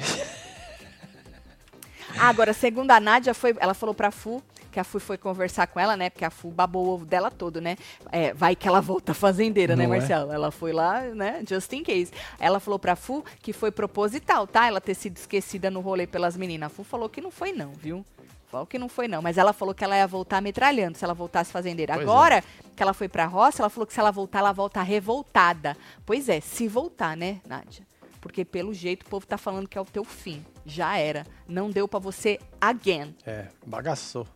[2.18, 5.66] Ah, agora, segundo a Nádia, foi, ela falou pra Fu, que a Fu foi conversar
[5.66, 6.10] com ela, né?
[6.10, 7.76] Porque a Fu babou o ovo dela todo, né?
[8.10, 9.98] É, vai que ela volta fazendeira, né, Não é?
[9.98, 10.32] Marcelo?
[10.32, 11.42] Ela foi lá, né?
[11.48, 12.12] Just in case.
[12.38, 14.66] Ela falou pra Fu que foi proposital, tá?
[14.66, 16.66] Ela ter sido esquecida no rolê pelas meninas.
[16.66, 18.04] A Fu falou que não foi, não, viu?
[18.50, 19.22] Falou que não foi, não.
[19.22, 21.94] Mas ela falou que ela ia voltar metralhando se ela voltasse fazendeira.
[21.94, 22.10] Pois é.
[22.10, 25.76] Agora que ela foi pra roça, ela falou que se ela voltar, ela volta revoltada.
[26.04, 27.86] Pois é, se voltar, né, Nádia?
[28.20, 30.44] Porque pelo jeito o povo tá falando que é o teu fim.
[30.66, 31.24] Já era.
[31.48, 33.14] Não deu pra você again.
[33.24, 34.26] É, bagaçou.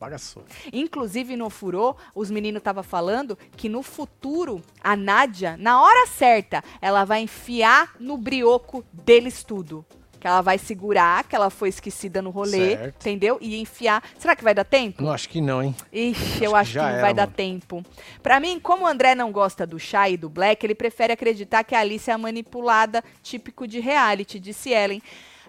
[0.00, 0.42] Bagaçou.
[0.72, 6.64] Inclusive no Furô, os meninos estavam falando que no futuro a Nádia, na hora certa,
[6.80, 9.84] ela vai enfiar no brioco deles tudo.
[10.18, 12.96] Que ela vai segurar, que ela foi esquecida no rolê, Certo.
[13.06, 13.38] entendeu?
[13.40, 14.02] E enfiar.
[14.18, 15.02] Será que vai dar tempo?
[15.02, 15.74] Não, acho que não, hein?
[15.90, 17.34] Ixi, eu que acho que não era, vai dar mano.
[17.36, 17.82] tempo.
[18.22, 21.64] Pra mim, como o André não gosta do chá e do Black, ele prefere acreditar
[21.64, 25.02] que a Alice é a manipulada, típico de reality, disse Ellen.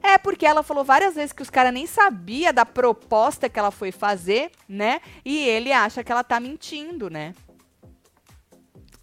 [0.03, 3.71] É, porque ela falou várias vezes que os caras nem sabia da proposta que ela
[3.71, 4.99] foi fazer, né?
[5.23, 7.33] E ele acha que ela tá mentindo, né?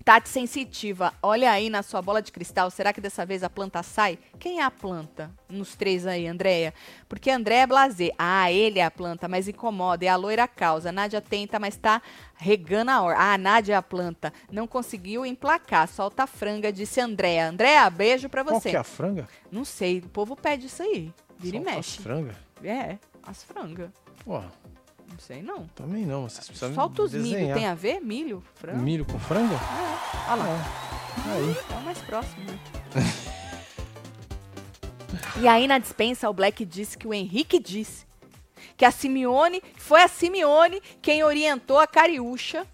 [0.09, 3.83] Tati sensitiva, olha aí na sua bola de cristal, será que dessa vez a planta
[3.83, 4.19] sai?
[4.39, 5.31] Quem é a planta?
[5.51, 6.73] Nos três aí, Andréia.
[7.07, 8.15] Porque André é blazer.
[8.17, 10.07] Ah, ele é a planta, mas incomoda.
[10.07, 10.91] É a loira causa.
[10.91, 12.01] Nádia tenta, mas tá
[12.37, 13.19] regando a hora.
[13.19, 14.33] Ah, Nádia é a planta.
[14.51, 15.87] Não conseguiu emplacar.
[15.87, 17.47] Solta a franga, disse Andréia.
[17.47, 18.71] Andréia, beijo pra Qual você.
[18.71, 19.29] que é a franga?
[19.53, 21.13] Não sei, o povo pede isso aí.
[21.37, 22.01] Vira Solta e as mexe.
[22.01, 22.35] franga?
[22.65, 23.91] É, as frangas.
[24.25, 24.51] Porra,
[25.11, 25.67] Não sei não.
[25.75, 26.29] também não.
[26.29, 27.25] Vocês precisam Solta os milho.
[27.25, 27.57] desenhar.
[27.57, 28.01] Tem a ver?
[28.01, 28.43] Milho?
[28.55, 28.79] Frango?
[28.79, 29.55] Milho com franga?
[29.55, 30.31] É.
[30.31, 30.65] Olha lá.
[31.35, 31.57] Aí.
[31.71, 32.59] É o mais próximo, né?
[35.41, 38.07] e aí na dispensa o Black disse que o Henrique disse
[38.77, 42.67] que a Simeone, foi a Simeone quem orientou a Cariúcha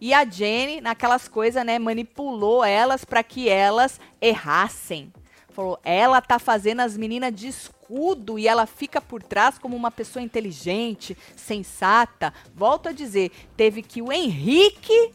[0.00, 5.12] e a Jenny naquelas coisas, né, manipulou elas para que elas errassem.
[5.50, 7.52] Falou, ela tá fazendo as meninas de
[7.92, 12.32] escudo e ela fica por trás como uma pessoa inteligente, sensata.
[12.54, 15.12] Volto a dizer, teve que o Henrique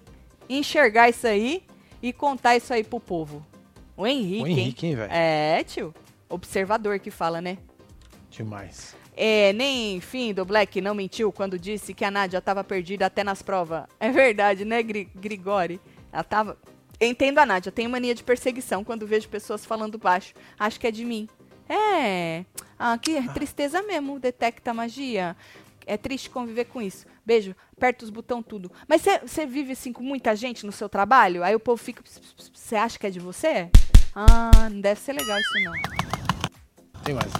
[0.47, 1.63] enxergar isso aí
[2.01, 3.45] e contar isso aí pro povo.
[3.95, 5.11] O Henrique, O Henrique, hein, velho?
[5.11, 5.93] É, tio.
[6.29, 7.57] Observador que fala, né?
[8.29, 8.95] Demais.
[9.15, 13.23] É, nem fim do Black não mentiu quando disse que a Nádia tava perdida até
[13.23, 13.85] nas provas.
[13.99, 15.81] É verdade, né, Gri Grigori?
[16.11, 16.57] Ela tava.
[17.01, 20.35] Entendo a Nádia, tenho mania de perseguição quando vejo pessoas falando baixo.
[20.59, 21.27] Acho que é de mim.
[21.69, 22.45] É.
[22.77, 25.35] Ah, que tristeza mesmo, detecta magia.
[25.85, 27.05] É triste conviver com isso.
[27.25, 28.71] Beijo, aperta os botão tudo.
[28.87, 31.43] Mas você vive assim com muita gente no seu trabalho?
[31.43, 32.03] Aí o povo fica.
[32.53, 33.69] Você acha que é de você?
[34.13, 37.01] Ah, não deve ser legal isso não.
[37.03, 37.31] Tem mais.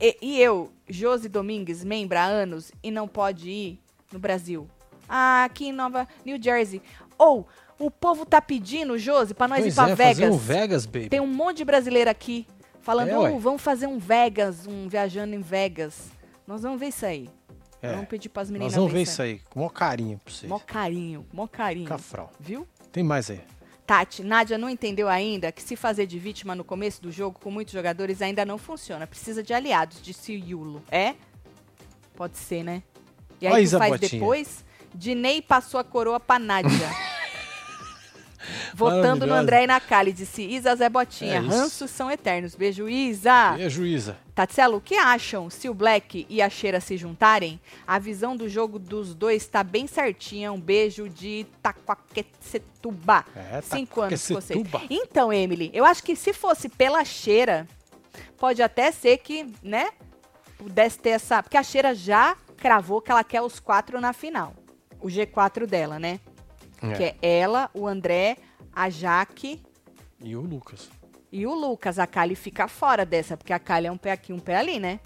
[0.00, 3.80] E, e eu, Josi Domingues, membro há anos e não pode ir
[4.12, 4.68] no Brasil.
[5.08, 6.80] Ah, aqui em Nova New Jersey.
[7.18, 7.46] Ou,
[7.78, 10.34] o povo tá pedindo, Josi, pra nós pois ir pra é, Vegas.
[10.34, 11.08] um Vegas, baby.
[11.08, 12.46] Tem um monte de brasileiro aqui
[12.82, 13.38] falando, É, "Ô, ué.
[13.38, 16.10] vamos fazer um Vegas, um viajando em Vegas.
[16.46, 17.28] Nós vamos ver isso aí.
[17.82, 17.92] É.
[17.92, 20.50] Vamos pedir pras meninas Nós vamos ver isso aí, com o maior carinho pra vocês.
[20.50, 21.86] Mó carinho, mó carinho.
[21.88, 22.30] Cafral.
[22.38, 22.66] Viu?
[22.92, 23.40] Tem mais aí.
[23.86, 27.50] Tati, Nádia não entendeu ainda que se fazer de vítima no começo do jogo com
[27.50, 29.06] muitos jogadores ainda não funciona.
[29.06, 30.82] Precisa de aliados, disse Yulo.
[30.90, 31.14] É?
[32.14, 32.82] Pode ser, né?
[33.40, 34.10] E aí tu faz Botinha.
[34.20, 34.64] depois,
[34.94, 36.70] Dinei passou a coroa pra Nádia.
[38.74, 39.34] Votando no.
[39.34, 41.36] André e na Kali, disse Isa Zé Botinha.
[41.36, 41.38] É.
[41.38, 42.54] Ranços são eternos.
[42.54, 43.56] Beijo, Isa.
[43.58, 44.16] E a juíza?
[44.34, 47.60] Tatselo, o que acham se o Black e a Cheira se juntarem?
[47.86, 50.52] A visão do jogo dos dois tá bem certinha.
[50.52, 53.24] Um beijo de Itaquaquecetuba.
[53.36, 54.60] É, Cinco anos com vocês.
[54.88, 57.66] Então, Emily, eu acho que se fosse pela Cheira,
[58.38, 59.90] pode até ser que, né,
[60.56, 61.42] pudesse ter essa...
[61.42, 64.54] Porque a Cheira já cravou que ela quer os quatro na final.
[65.00, 66.20] O G4 dela, né?
[66.82, 66.92] É.
[66.94, 68.36] Que é ela, o André,
[68.72, 69.62] a Jaque
[70.22, 70.88] E o Lucas.
[71.32, 71.98] e o Lucas.
[71.98, 74.78] A Kali fica fora dessa, porque a Kali é um pé aqui, um pé ali,
[74.78, 75.00] né?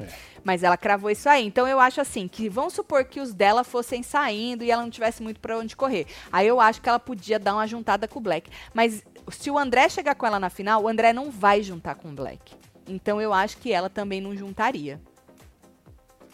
[0.00, 0.06] É.
[0.44, 1.44] Mas ela cravou isso aí.
[1.44, 4.90] Então eu acho assim, que vamos supor que os dela fossem saindo e ela não
[4.90, 6.06] tivesse muito pra onde correr.
[6.32, 8.50] Aí eu acho que ela podia dar uma juntada com o Black.
[8.72, 12.08] Mas se o André chegar com ela na final, o André não vai juntar com
[12.10, 12.54] o Black.
[12.86, 15.00] Então eu acho que ela também não juntaria.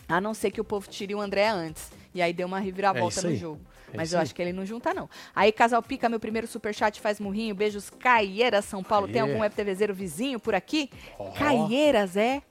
[0.06, 1.90] A não ser que o povo tire o André antes.
[2.14, 3.60] E aí deu uma É reviravolta isso no jogo.
[3.94, 5.08] É Mas eu acho que ele não junta, não.
[5.34, 7.54] Aí, Casal Pica, meu primeiro superchat faz murrinho.
[7.54, 9.06] Beijos, Caieiras, São Paulo.
[9.06, 9.30] Tem Aê.
[9.30, 10.90] algum FTVzeiro vizinho por aqui?
[11.16, 11.30] Ó.
[11.30, 12.42] Caieiras, é?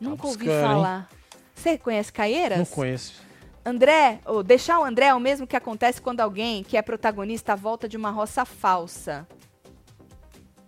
[0.00, 1.08] Nunca ouvi falar.
[1.54, 2.58] Você conhece Caieiras?
[2.58, 3.22] Não conheço.
[3.64, 7.54] André, ou deixar o André é o mesmo que acontece quando alguém que é protagonista
[7.54, 9.28] volta de uma roça falsa.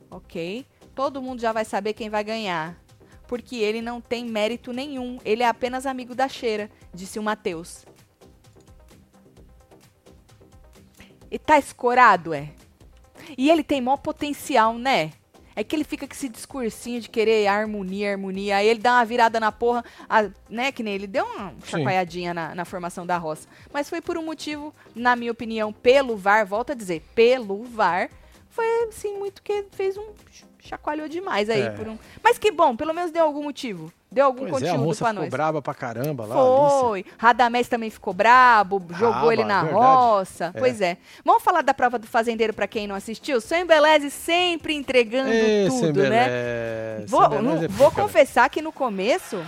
[0.08, 0.64] Ok.
[0.94, 2.76] Todo mundo já vai saber quem vai ganhar.
[3.26, 5.18] Porque ele não tem mérito nenhum.
[5.24, 7.84] Ele é apenas amigo da cheira, disse o Matheus.
[11.32, 12.50] E tá escorado, é?
[13.38, 15.12] E ele tem maior potencial, né?
[15.56, 18.56] É que ele fica com esse discursinho de querer harmonia, harmonia.
[18.56, 20.70] Aí ele dá uma virada na porra, a- né?
[20.72, 23.48] Que nem ele deu uma chacoalhadinha na, na formação da roça.
[23.72, 28.10] Mas foi por um motivo, na minha opinião, pelo VAR, volto a dizer, pelo VAR,
[28.50, 30.08] Foi assim, muito que fez um.
[30.62, 31.70] Chacoalhou demais aí É.
[31.70, 31.98] por um.
[32.22, 33.92] Mas que bom, pelo menos deu algum motivo.
[34.10, 35.30] Deu algum Pois é, a conteúdo moça pra ficou nós.
[35.30, 36.34] braba pra caramba lá.
[36.80, 37.04] Foi.
[37.16, 39.84] Radamés também ficou brabo, jogou Raba, ele na verdade.
[39.84, 40.52] roça.
[40.54, 40.58] É.
[40.58, 40.96] Pois é.
[41.24, 43.40] Vamos falar da prova do fazendeiro pra quem não assistiu?
[43.40, 46.10] Seu Embeleze sempre entregando Ê, tudo, Sembelé,
[47.00, 47.04] né?
[47.06, 49.42] Vou, Sembelé não- é vou pica, confessar que no começo.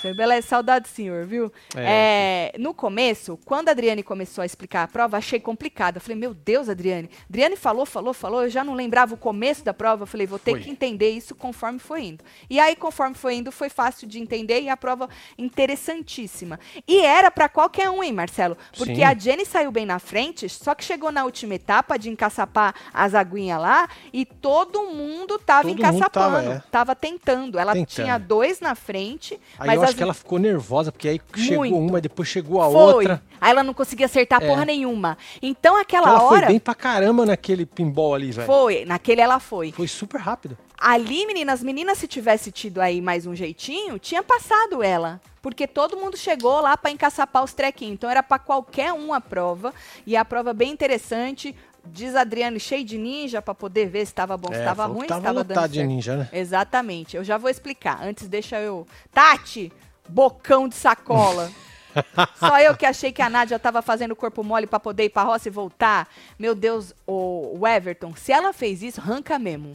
[0.00, 1.52] Seu Embeleze, saudade do senhor, viu?
[1.74, 5.96] É, no começo, quando a Adriane começou a explicar a prova, achei complicado.
[5.96, 7.08] Eu falei, meu Deus, Adriane.
[7.28, 8.42] Adriane falou, falou, falou.
[8.42, 10.02] Eu já não lembrava o começo da prova.
[10.02, 10.60] Eu falei, vou ter Foi.
[10.60, 12.24] que entender isso conforme foi indo.
[12.50, 16.58] E aí, conforme foi indo, foi fácil de entender e a prova interessantíssima.
[16.86, 18.56] E era pra qualquer um, hein, Marcelo?
[18.76, 19.04] Porque Sim.
[19.04, 23.14] a Jenny saiu bem na frente, só que chegou na última etapa de encaçapar as
[23.14, 26.10] aguinhas lá e todo mundo tava Todo mundo encaçapando.
[26.36, 26.62] tava, é.
[26.70, 27.58] Tava tentando.
[27.58, 28.04] Ela Tentando.
[28.04, 31.76] tinha dois na frente, Aí mas acho que ela ficou nervosa, porque aí chegou Muito.
[31.76, 32.94] uma, depois chegou a foi.
[32.94, 33.22] outra.
[33.40, 34.46] Aí ela não conseguia acertar É.
[34.46, 35.16] porra nenhuma.
[35.42, 38.46] Então aquela Ela hora foi bem pra caramba naquele pinball ali, velho.
[38.46, 39.72] foi, naquele ela foi.
[39.72, 40.56] Foi super rápido.
[40.78, 45.20] Ali, meninas, meninas, se tivesse tido aí mais um jeitinho, tinha passado ela.
[45.40, 47.94] Porque todo mundo chegou lá pra encaçapar os trequinhos.
[47.94, 49.72] Então era pra qualquer um a prova.
[50.06, 51.54] E a prova bem interessante.
[51.92, 54.90] Diz Adriane, cheio de ninja pra poder ver se estava bom, se É, estava que
[54.90, 55.88] ruim, se estava dando lotado de certo.
[55.88, 56.28] ninja, né?
[56.32, 57.16] Exatamente.
[57.16, 58.02] Eu já vou explicar.
[58.02, 58.86] Antes deixa eu.
[59.12, 59.72] Tati,
[60.08, 61.50] bocão de sacola.
[62.38, 65.22] Só eu que achei que a Nádia tava fazendo corpo mole pra poder ir pra
[65.22, 66.06] roça e voltar.
[66.38, 69.72] Meu Deus, o, o Everton, se ela fez isso, arranca mesmo.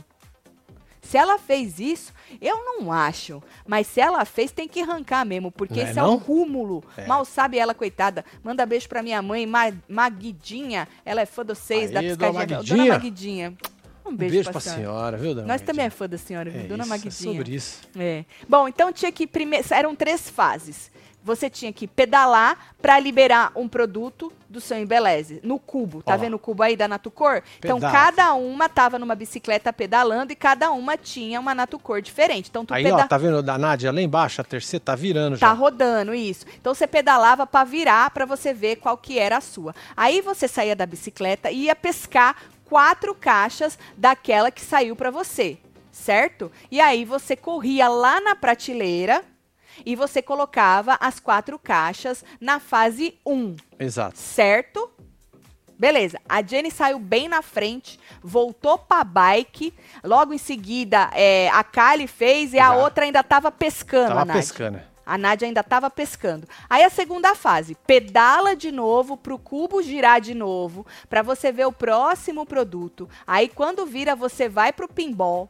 [1.02, 3.42] Se ela fez isso, eu não acho.
[3.68, 6.20] Mas se ela fez, tem que arrancar mesmo, porque Não é esse é um não?
[6.20, 6.84] cúmulo.
[6.96, 7.06] É.
[7.08, 8.24] Mal sabe ela, coitada.
[8.44, 10.88] Manda beijo pra minha mãe, Ma Maguidinha.
[11.06, 12.32] Ela é fã de vocês, da Aê, piscadinha.
[12.32, 12.94] dona Dona Maguidinha.
[12.94, 13.54] Maguidinha.
[14.06, 14.82] Um Um beijo, beijo, pra, pra senhora.
[14.82, 15.92] senhora, viu, dona Nós também é Maguidinha?
[15.92, 16.62] fã da senhora, viu?
[16.62, 17.32] É Dona isso, Maguidinha.
[17.32, 17.82] É sobre isso.
[17.98, 18.26] É.
[18.48, 20.92] Bom, então tinha que primeiro eram três fases.
[21.24, 26.02] Você tinha que pedalar para liberar um produto do seu embeleze no cubo.
[26.02, 26.18] Tá Ó lá.
[26.22, 27.44] vendo o cubo aí da Natucor?
[27.60, 32.50] Então cada uma tava numa bicicleta pedalando e cada uma tinha uma Natucor diferente.
[32.50, 34.42] Então tu Aí, peda- ó, tá vendo da Nádia lá embaixo?
[34.42, 35.54] A terceira tá virando Tá já.
[35.54, 36.46] rodando isso.
[36.60, 39.76] Então você pedalava para virar para você ver qual que era a sua.
[39.96, 45.58] Aí você saía da bicicleta e ia pescar quatro caixas daquela que saiu para você,
[45.92, 46.52] certo?
[46.72, 49.24] E aí você corria lá na prateleira
[49.86, 54.18] e você colocava as quatro caixas na fase 1, Exato.
[54.18, 54.90] certo?
[55.78, 61.64] Beleza, a Jenny saiu bem na frente, voltou pra bike, logo em seguida é, a
[61.64, 64.42] Kali fez e a outra ainda tava pescando, a Tava Nádia.
[64.42, 64.80] pescando.
[65.04, 66.48] A Nádia ainda estava pescando.
[66.70, 71.66] Aí a segunda fase, pedala de novo pro cubo girar de novo, para você ver
[71.66, 73.10] o próximo produto.
[73.26, 75.50] Aí quando vira, você vai pro pinball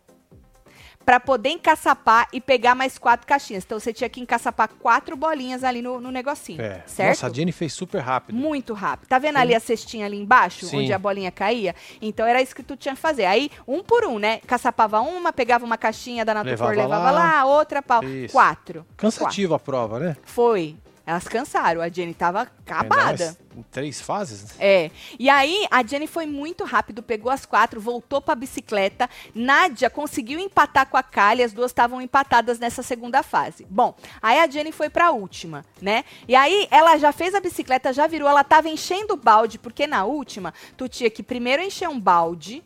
[1.12, 3.65] para poder encaçapar e pegar mais quatro caixinhas.
[3.65, 6.84] Então você tinha que encaçapar quatro bolinhas ali no, no negocinho, É.
[6.88, 7.10] certo?
[7.10, 8.34] Nossa, a Jenny fez super rápido.
[8.34, 9.10] Muito rápido.
[9.10, 10.80] Tá vendo ali a cestinha ali embaixo, Sim.
[10.80, 11.76] onde a bolinha caía?
[12.02, 13.26] Então era isso que tu tinha que fazer.
[13.26, 14.38] Aí, um por um, né?
[14.47, 17.45] Caçapava uma, pegava uma caixinha da Natucor, Levava levava lá, lá.
[17.45, 18.02] outra pau.
[18.06, 18.32] Isso.
[18.32, 18.86] Quatro.
[18.86, 18.95] Quatro.
[18.95, 20.15] Cansativa a prova, né?
[20.24, 20.78] Foi.
[21.12, 21.82] Elas cansaram.
[21.82, 23.36] A Jenny tava acabada.
[23.54, 24.56] Em três fases.
[24.58, 24.89] É.
[25.19, 29.10] E aí, a Jenny foi muito rápido, pegou as quatro, voltou pra bicicleta.
[29.36, 33.67] Nádia conseguiu empatar com a Kali, as duas estavam empatadas nessa segunda fase.
[33.69, 36.06] Bom, aí a Jenny foi pra última, né?
[36.30, 39.86] E aí, ela já fez a bicicleta, já virou, ela tava enchendo o balde, porque
[39.86, 42.63] na última, tu tinha que primeiro encher um balde,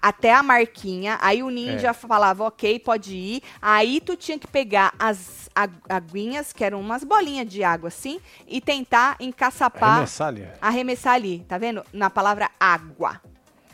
[0.00, 1.92] até a marquinha, aí o ninja É.
[1.92, 3.42] falava, ok, pode ir.
[3.60, 8.20] Aí tu tinha que pegar as agu- aguinhas, que eram umas bolinhas de água assim,
[8.48, 10.48] e tentar encaçapar, Arremessar ali.
[10.60, 11.84] arremessar ali, tá vendo?
[11.92, 13.20] Na palavra água.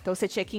[0.02, 0.56] Então você tinha que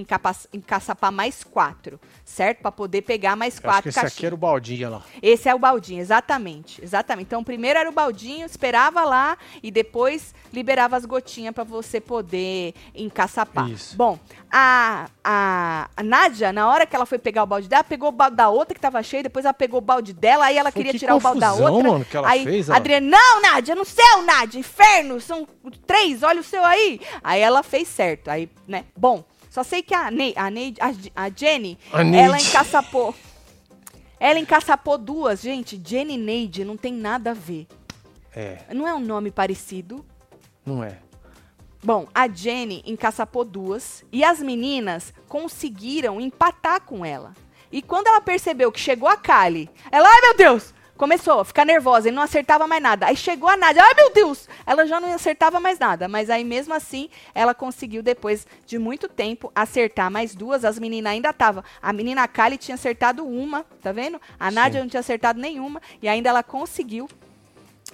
[0.53, 2.61] encaçapar mais quatro, certo?
[2.61, 4.23] Pra poder pegar mais Eu quatro esse aqui caixinhas.
[4.27, 5.01] era o baldinho lá.
[5.19, 6.79] Esse é o baldinho, exatamente.
[6.83, 7.25] Exatamente.
[7.25, 12.75] Então, primeiro era o baldinho, esperava lá e depois liberava as gotinhas pra você poder
[12.93, 13.67] encaçapar.
[13.67, 13.97] Isso.
[13.97, 14.19] Bom,
[14.51, 18.11] a, a, a Nádia, na hora que ela foi pegar o balde dela, pegou o
[18.11, 20.79] balde da outra que tava cheio, depois ela pegou o balde dela, aí ela Foi
[20.79, 21.91] queria que tirar o balde da confusão, outra.
[21.91, 22.75] mano, que ela aí fez, a ó.
[22.75, 25.47] Adriana, não, Nádia, no céu, Nádia, inferno, são
[25.87, 26.99] três, olha o seu aí.
[27.23, 28.83] Aí ela fez certo, aí, né?
[28.95, 33.15] Bom, só sei que a, Ney, a, Ney, a, a Jenny, A ela encaçapou.
[34.19, 35.81] Ela encaçapou duas, gente.
[35.83, 37.67] Jenny Neide não tem nada a ver.
[38.35, 40.05] É, Não é um nome parecido.
[40.65, 40.97] não é.
[41.83, 47.33] Bom, a Jenny encaçapou duas e as meninas conseguiram empatar com ela.
[47.71, 51.65] E quando ela percebeu que chegou a Kali, ela, ai meu Deus, começou a ficar
[51.65, 53.07] nervosa e não acertava mais nada.
[53.07, 56.07] Aí chegou a Nádia, ai meu Deus, ela já não acertava mais nada.
[56.07, 60.63] Mas aí mesmo assim, ela conseguiu depois de muito tempo acertar mais duas.
[60.63, 61.63] As meninas ainda estavam.
[61.81, 64.21] A menina Kali tinha acertado uma, tá vendo?
[64.39, 64.83] A Nádia Sim.
[64.83, 67.09] não tinha acertado nenhuma e ainda ela conseguiu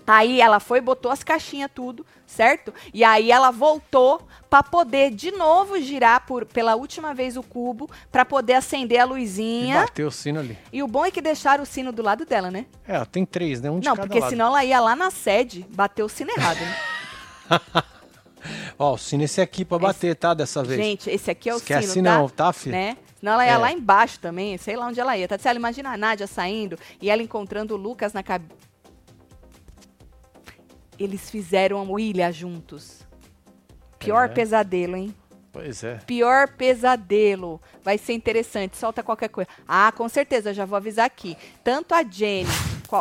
[0.09, 2.73] Aí ela foi, botou as caixinhas tudo, certo?
[2.93, 7.89] E aí ela voltou pra poder de novo girar por, pela última vez o cubo
[8.09, 9.81] pra poder acender a E luzinha.
[9.81, 10.57] bateu o sino ali.
[10.71, 12.65] E o bom é que deixaram o sino do lado dela, né?
[12.87, 13.69] É, ela tem três, né?
[13.69, 14.29] Um de Não, porque lado.
[14.29, 16.75] senão ela ia lá na sede, bater o sino errado, né?
[18.79, 20.33] Ó, o sino esse aqui pra bater, tá?
[20.33, 20.79] Dessa vez.
[20.79, 22.45] Gente, esse aqui é o Esquece sino, não, tá?
[22.45, 22.75] tá, filho?
[22.75, 22.95] Né?
[23.19, 23.57] Senão ela ia É.
[23.57, 25.27] lá embaixo também, sei lá onde ela ia.
[25.27, 25.53] Tá?
[25.53, 28.51] Imagina a Nádia saindo e ela encontrando o Lucas na cabine.
[30.99, 33.01] Eles fizeram a William juntos.
[33.99, 34.27] Pior É.
[34.29, 35.13] pesadelo, hein?
[35.51, 35.95] Pois é.
[36.05, 37.59] Pior pesadelo.
[37.83, 38.77] Vai ser interessante.
[38.77, 39.49] Solta qualquer coisa.
[39.67, 41.35] Ah, com certeza, já vou avisar aqui.
[41.63, 42.47] Tanto a Jenny,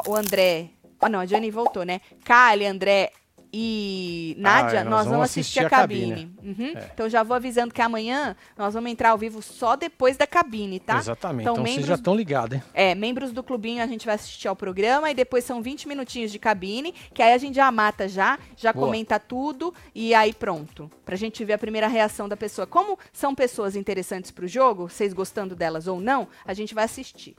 [0.07, 0.71] o André.
[1.01, 2.01] Oh, não, a Jenny voltou, né?
[2.25, 3.13] Kali, André
[3.59, 6.31] e Nádia, é, nós, vamos assistir, a cabine.
[6.43, 6.73] Uhum.
[6.77, 6.91] É.
[6.93, 10.79] Então já vou avisando que amanhã nós vamos entrar ao vivo só depois da cabine,
[10.79, 10.99] tá?
[10.99, 11.41] Exatamente.
[11.45, 12.63] Então, Então, vocês membros- já estão ligados, hein?
[12.75, 16.31] É, membros do clubinho a gente vai assistir ao programa e depois são 20 minutinhos
[16.31, 18.85] de cabine, que aí a gente já mata já, já Boa.
[18.87, 20.91] comenta tudo e aí pronto.
[21.03, 22.67] Pra gente ver a primeira reação da pessoa.
[22.67, 27.35] Como são pessoas interessantes pro jogo, vocês gostando delas ou não, a gente vai assistir.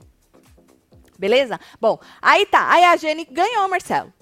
[1.18, 1.58] Beleza?
[1.80, 2.70] Bom, aí tá.
[2.72, 4.12] Aí a Jenny ganhou, Marcelo.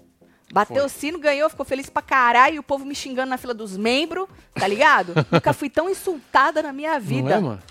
[0.53, 0.87] Bateu Foi.
[0.87, 3.77] o sino, ganhou, ficou feliz pra caralho, e o povo me xingando na fila dos
[3.77, 5.13] membros, tá ligado?
[5.31, 7.29] Nunca fui tão insultada na minha vida.
[7.31, 7.63] Não é, mano?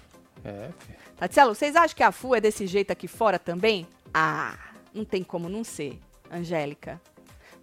[0.43, 0.97] É, filho.
[1.17, 3.87] Tatielo, vocês acham que a FU é desse jeito aqui fora também?
[4.13, 4.55] Ah,
[4.93, 5.97] não tem como não ser,
[6.29, 7.01] Angélica.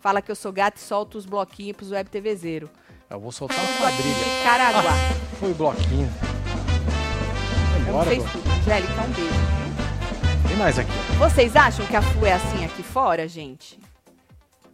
[0.00, 2.70] Fala que eu sou gato e solto os bloquinhos pros web TV zero.
[3.10, 4.14] Eu vou soltar Os quadrilha.
[4.14, 4.92] de Caraguá.
[5.38, 6.08] Foi o bloquinho.
[7.70, 8.38] Vai Não embora, fez Bloco.
[8.38, 8.50] tudo.
[8.52, 10.48] Angélica, um beijo.
[10.48, 10.90] Tem mais aqui.
[11.18, 13.78] Vocês acham que a FU é assim aqui fora, gente?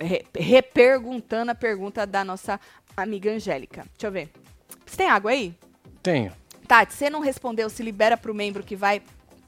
[0.00, 2.60] Re- reperguntando a pergunta da nossa
[2.96, 3.84] amiga Angélica.
[3.92, 4.30] Deixa eu ver.
[4.86, 5.54] Você tem água aí?
[6.02, 6.32] Tenho.
[6.66, 9.02] Tati, você não respondeu se libera pro membro que vai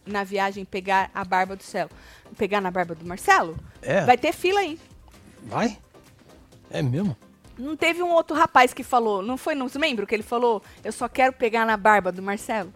[0.06, 1.88] na viagem pegar a barba do céu.
[2.36, 3.56] Pegar na barba do Marcelo?
[3.82, 4.04] É?
[4.04, 4.78] Vai ter fila aí.
[5.42, 5.78] Vai?
[6.70, 7.16] É mesmo?
[7.58, 10.92] Não teve um outro rapaz que falou, não foi nos membros que ele falou, eu
[10.92, 12.72] só quero pegar na barba do Marcelo?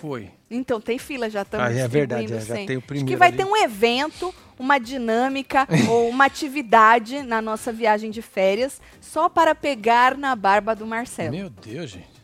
[0.00, 0.30] Foi.
[0.48, 3.18] Então tem fila, já estamos Ah, é verdade, é, já tem o Acho que primeiro
[3.18, 3.36] vai ali.
[3.36, 9.56] ter um evento, uma dinâmica ou uma atividade na nossa viagem de férias só para
[9.56, 11.32] pegar na barba do Marcelo.
[11.32, 12.18] Meu Deus, gente.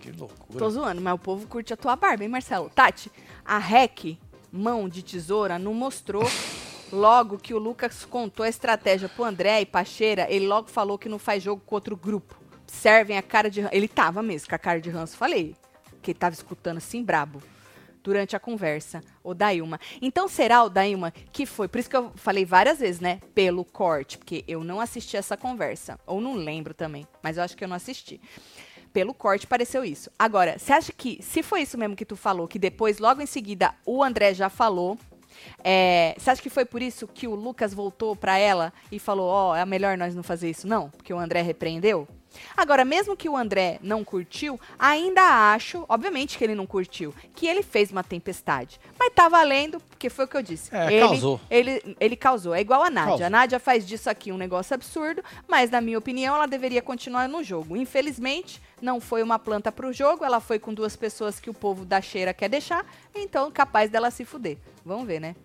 [0.00, 0.58] Que loucura.
[0.58, 2.68] Tô zoando, mas o povo curte a tua barba, hein, Marcelo?
[2.70, 3.12] Tati,
[3.44, 4.18] a REC,
[4.50, 6.28] mão de tesoura, não mostrou
[6.90, 11.08] logo que o Lucas contou a estratégia pro André e Pacheira, ele logo falou que
[11.08, 12.34] não faz jogo com outro grupo.
[12.66, 13.60] Servem a cara de...
[13.70, 15.54] Ele tava mesmo com a cara de ranço, falei.
[16.02, 17.42] Que ele tava escutando assim, brabo.
[18.02, 19.78] Durante a conversa, o Dailma.
[20.00, 23.20] Então será o Dailma que foi, por isso que eu falei várias vezes, né?
[23.34, 26.00] Pelo corte, porque eu não assisti essa conversa.
[26.06, 28.18] Ou não lembro também, mas eu acho que eu não assisti.
[28.92, 30.10] Pelo corte pareceu isso.
[30.18, 33.26] Agora, você acha que, se foi isso mesmo que tu falou, que depois, logo em
[33.26, 34.98] seguida, o André já falou,
[35.62, 39.28] é, você acha que foi por isso que o Lucas voltou pra ela e falou,
[39.28, 40.90] ó, é melhor nós não fazer isso, não?
[40.90, 42.08] Porque o André repreendeu?
[42.56, 47.46] Agora, mesmo que o André não curtiu, ainda acho, obviamente que ele não curtiu, que
[47.46, 48.80] ele fez uma tempestade.
[48.98, 50.74] Mas tá valendo, porque foi o que eu disse.
[50.74, 51.40] É, ele, causou.
[51.50, 52.54] Ele, ele causou.
[52.54, 53.10] É igual a Nádia.
[53.10, 53.26] Causou.
[53.26, 57.28] A Nádia faz disso aqui um negócio absurdo, mas na minha opinião ela deveria continuar
[57.28, 57.76] no jogo.
[57.76, 61.84] Infelizmente, não foi uma planta pro jogo, ela foi com duas pessoas que o povo
[61.84, 64.58] da cheira quer deixar, então capaz dela se fuder.
[64.84, 65.36] Vamos ver, né?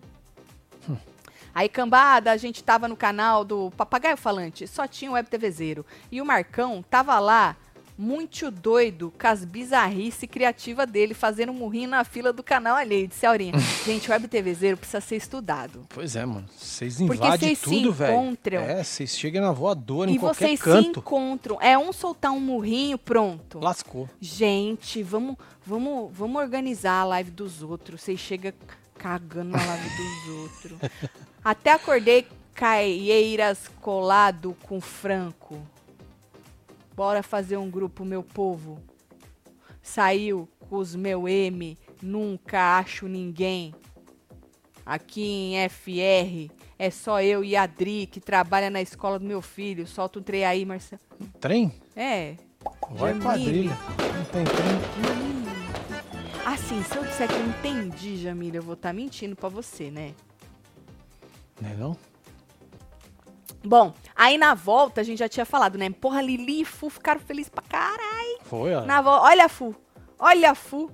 [1.54, 5.50] Aí, cambada, a gente tava no canal do Papagaio Falante, só tinha o Web TV
[5.50, 5.86] Zero.
[6.12, 7.56] E o Marcão tava lá,
[7.98, 13.08] muito doido, com as bizarrice criativa dele, fazendo um murrinho na fila do canal alheio.
[13.08, 13.52] Disse Aurinha,
[13.84, 15.86] gente, o Web TV Zero precisa ser estudado.
[15.88, 16.46] Pois é, mano.
[16.56, 18.12] Vocês Porque invadem vocês se tudo, velho.
[18.12, 18.60] encontram.
[18.62, 21.00] É, vocês chegam na voadora em e qualquer vocês se canto.
[21.00, 21.58] encontram.
[21.60, 23.58] É um soltar um murrinho, pronto.
[23.58, 24.08] Lascou.
[24.20, 28.02] Gente, vamos, vamos, vamos organizar a live dos outros.
[28.02, 28.52] Vocês chegam
[28.98, 30.28] cagando na live dos
[30.72, 30.90] outros.
[31.44, 35.60] Até acordei Caieiras colado com Franco.
[36.96, 38.78] Bora fazer um grupo, meu povo.
[39.82, 43.74] Saiu com os meu M, nunca acho ninguém.
[44.84, 45.22] Aqui
[45.54, 49.86] em FR é só eu e a Adri que trabalha na escola do meu filho.
[49.86, 51.00] Solta um trem aí, Marcelo.
[51.38, 51.70] Trem?
[51.94, 52.34] É,
[52.90, 53.20] Vai Jamile.
[53.22, 53.78] quadrilha.
[54.16, 56.46] Não tem trem.
[56.46, 60.14] Assim, se eu disser que eu entendi, Jamília, eu vou estar mentindo pra você, né?
[61.60, 61.96] Não é não?
[63.66, 65.90] Bom, aí na volta a gente já tinha falado, né?
[65.90, 68.38] Porra, Lili e Fu ficaram felizes pra caralho.
[68.44, 68.82] Foi, ó.
[68.82, 69.74] Na volta, olha a Fu,
[70.18, 70.90] olha a Fu.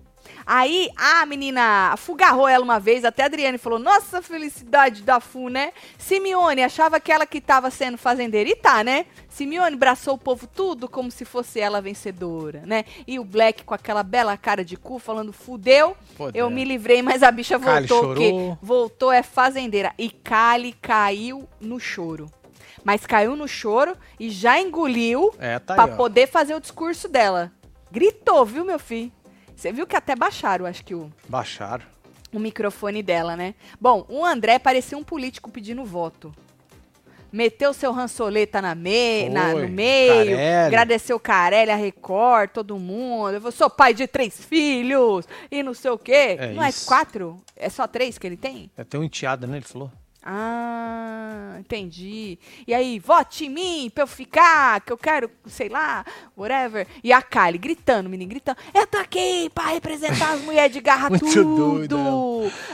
[0.46, 5.02] Aí a menina, a Fu garrou ela uma vez, até a Adriane falou, nossa, felicidade
[5.02, 5.72] da Fu, né?
[5.98, 9.04] Simeone achava que ela que tava sendo fazendeira, e tá, né?
[9.28, 12.84] Simeone braçou o povo tudo como se fosse ela vencedora, né?
[13.06, 16.50] E o Black com aquela bela cara de cu falando, fudeu, Pô, eu é.
[16.50, 18.58] me livrei, mas a bicha voltou chorou.
[18.62, 19.92] Voltou é fazendeira.
[19.98, 22.30] E Kali caiu no choro.
[22.84, 25.88] Mas caiu no choro e já engoliu É, tá ó.
[25.96, 27.52] poder fazer o discurso dela.
[27.90, 29.12] Gritou, viu, meu filho?
[29.54, 31.84] Você viu que até baixaram, acho que o, Baixaram.
[32.32, 33.54] o microfone dela, né?
[33.80, 36.34] Bom, o André parecia um político pedindo voto.
[37.30, 40.66] Meteu seu rançoleta na me na- Foi, no meio, Carelli.
[40.66, 43.40] agradeceu Carelli, a Record, todo mundo.
[43.42, 46.36] Eu sou pai de três filhos e não sei o quê.
[46.38, 46.84] É não isso.
[46.84, 47.36] é quatro?
[47.56, 48.70] É só três que ele tem?
[48.76, 49.56] É até um enteado, né?
[49.58, 49.90] Ele falou.
[50.24, 52.38] Ah, entendi.
[52.66, 56.04] E aí, vote em mim pra eu ficar, que eu quero, sei lá,
[56.36, 56.86] whatever.
[57.02, 58.58] E a Kylie gritando, menino, gritando.
[58.72, 61.88] Eu tô aqui pra representar as mulheres de garra tudo.
[61.88, 61.96] doida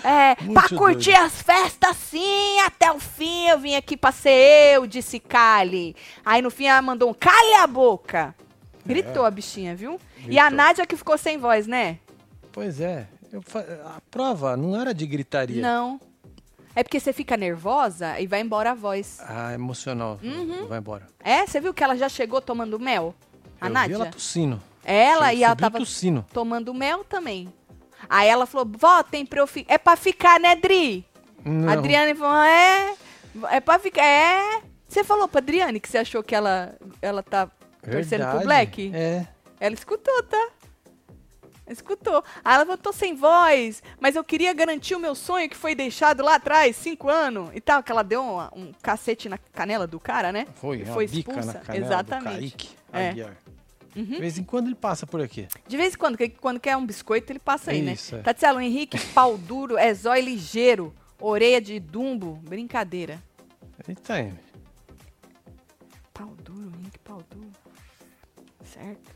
[0.05, 1.25] É, pra Muito curtir doida.
[1.27, 3.49] as festas sim, até o fim.
[3.49, 5.97] Eu vim aqui pra ser eu, disse Kylie.
[6.25, 8.35] Aí no fim ela mandou um cale a boca.
[8.85, 10.01] Gritou a bichinha, viu?
[10.27, 10.49] E a É.
[10.49, 10.51] Gritou.
[10.57, 11.99] Nádia que ficou sem voz, né?
[12.53, 13.07] Pois é.
[13.31, 13.43] Eu
[13.85, 15.61] A prova não era de gritaria.
[15.61, 16.01] Não.
[16.79, 19.19] É porque você fica nervosa e vai embora a voz.
[19.27, 20.17] Ah, emocional.
[20.23, 20.69] Uhum.
[20.69, 21.09] Vai embora.
[21.19, 23.17] É, você viu que ela já chegou tomando mel?
[23.61, 23.97] A eu Nádia?
[23.97, 24.63] vi ela tossindo.
[24.85, 26.25] Ela e ela tava tossindo.
[26.33, 27.53] tomando mel também.
[28.09, 29.75] Aí ela falou, votem pra eu ficar.
[29.75, 31.05] É pra ficar, né, Dri?
[31.45, 31.69] Não.
[31.69, 32.95] A Adriane falou, é.
[33.51, 34.05] É pra ficar.
[34.05, 34.63] É.
[34.87, 37.51] Você falou pra Adriane que você achou que ela, ela tá
[37.83, 38.45] torcendo pro Verdade.
[38.45, 38.93] Black?
[38.95, 39.27] É.
[39.59, 40.49] Ela escutou, tá?
[41.69, 42.23] Escutou.
[42.45, 45.75] Aí ela falou, tô sem voz, mas eu queria garantir o meu sonho que foi
[45.75, 47.83] deixado lá atrás, cinco anos e tal.
[47.83, 50.47] Que ela deu um, um cacete na canela do cara, né?
[50.55, 51.59] Foi, E uma foi bica expulsa.
[51.59, 52.27] na canela Exatamente.
[52.35, 53.33] do Kaique É.
[53.97, 54.05] Uhum.
[54.05, 55.49] De vez em quando ele passa por aqui.
[55.67, 58.21] De vez em quando, quando quer um biscoito, ele passa aí, Isso, né?
[58.21, 58.23] é.
[58.25, 63.21] Tatielo Henrique, pau duro, é zóio ligeiro, orelha de dumbo, brincadeira.
[63.89, 64.33] Eita, aí.
[66.15, 67.51] Pau duro, Henrique, pau duro.
[68.65, 69.11] Certo.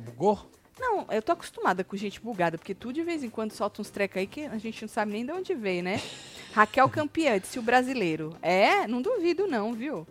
[0.00, 0.50] Bugou?
[0.84, 3.88] Não, eu tô acostumada com gente bugada, porque tu de vez em quando solta uns
[3.88, 5.98] trecos aí que a gente não sabe nem de onde veio, né?
[6.52, 8.36] Raquel Campeã, disse o brasileiro.
[8.42, 10.06] É, não duvido não, viu?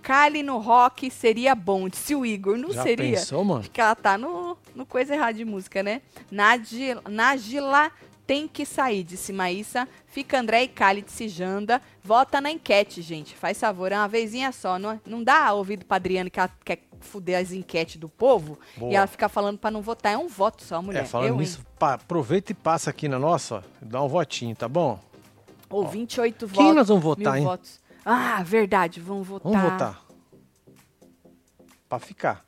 [0.00, 2.56] Kali no rock seria bom, disse o Igor.
[2.56, 3.18] Não Já seria.
[3.18, 3.60] pensou, mano?
[3.60, 6.00] Acho que ela tá no, no coisa errada de música, né?
[6.30, 7.92] Nájila
[8.26, 9.86] tem que sair, disse Maísa.
[10.06, 11.80] Fica André e Kali, disse Janda.
[12.02, 13.34] Vota na enquete, gente.
[13.34, 14.78] Faz favor, é uma vezinha só.
[14.78, 18.58] Não, não dá ouvido pra Adriane que ela quer fuder as enquetes do povo.
[18.76, 18.92] Boa.
[18.92, 20.12] E ela fica falando pra não votar.
[20.12, 21.02] É um voto só, mulher.
[21.02, 24.68] É, falando Eu, nisso, aproveita e passa aqui na nossa, ó, dá um votinho, tá
[24.68, 24.98] bom?
[25.68, 26.74] Ou 28 Quem votos.
[26.76, 27.44] nós vamos votar, hein?
[27.44, 27.80] votos.
[28.04, 29.00] Ah, verdade.
[29.00, 29.52] Vamos votar.
[29.52, 30.04] Vamos votar.
[31.88, 32.44] Pra ficar.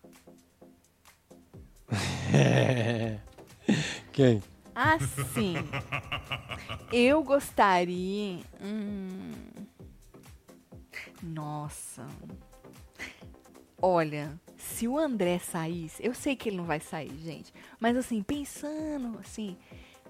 [4.12, 4.42] Quem?
[4.76, 5.54] Assim.
[6.92, 8.40] eu gostaria.
[8.60, 9.32] Hum,
[11.22, 12.06] nossa.
[13.80, 17.52] Olha, se o André saísse, eu sei que ele não vai sair, gente.
[17.80, 19.56] Mas assim, pensando assim,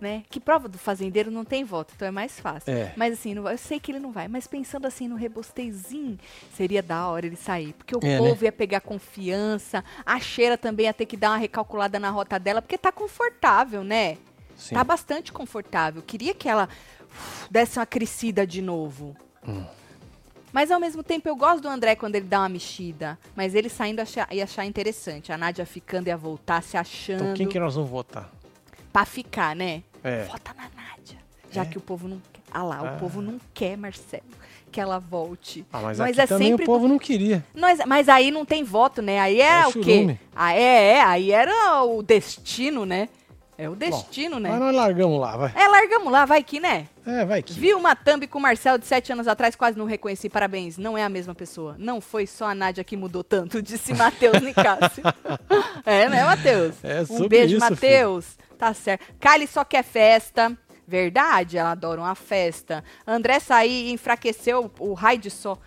[0.00, 0.24] né?
[0.30, 2.72] Que prova do fazendeiro não tem voto, então é mais fácil.
[2.72, 2.92] É.
[2.96, 4.26] Mas assim, não eu sei que ele não vai.
[4.26, 6.18] Mas pensando assim no rebostezinho,
[6.54, 7.72] seria da hora ele sair.
[7.74, 8.18] Porque o É, né?
[8.18, 12.38] povo ia pegar confiança, a cheira também ia ter que dar uma recalculada na rota
[12.38, 14.18] dela, porque tá confortável, né?
[14.56, 14.74] Sim.
[14.74, 16.02] Tá bastante confortável.
[16.02, 16.68] Queria que ela
[17.10, 19.14] uf, desse uma crescida de novo.
[19.46, 19.64] Hum.
[20.52, 23.18] Mas ao mesmo tempo eu gosto do André quando ele dá uma mexida.
[23.34, 25.30] Mas ele saindo achar, ia achar interessante.
[25.30, 27.22] A Nádia ficando ia voltar se achando.
[27.22, 28.30] Então quem que nós vamos votar?
[28.92, 29.82] Pra ficar, né?
[30.02, 30.24] É.
[30.24, 31.18] Vota na Nádia.
[31.50, 31.64] Já É?
[31.66, 32.40] que o povo não quer.
[32.50, 32.94] Ah lá, Ah.
[32.96, 34.22] o povo não quer, Marcelo,
[34.72, 35.66] que ela volte.
[35.70, 37.44] Ah, mas aqui é também sempre o povo não queria.
[37.54, 39.18] Nós, mas aí não tem voto, né?
[39.20, 39.82] Aí é, É o quê?
[39.82, 40.20] churume.
[40.34, 43.10] Ah, é, é, aí era o destino, né?
[43.58, 44.50] É o destino, né?
[44.50, 45.52] Mas nós largamos lá, vai.
[45.54, 46.86] É, largamos lá, vai que, né?
[47.06, 47.54] É, vai que.
[47.54, 50.28] Vi uma thumb com o Marcelo de sete anos atrás, quase não reconheci.
[50.28, 51.74] Parabéns, não é a mesma pessoa.
[51.78, 55.02] Não foi só a Nádia que mudou tanto, disse Matheus Nicásio.
[55.86, 56.74] é, né, Matheus?
[56.82, 58.36] É um sobre beijo, isso, Matheus.
[58.58, 59.04] Tá certo.
[59.18, 60.56] Kylie só quer festa.
[60.86, 62.84] Verdade, ela adora uma festa.
[63.06, 65.58] André sair e enfraqueceu o raio de sol.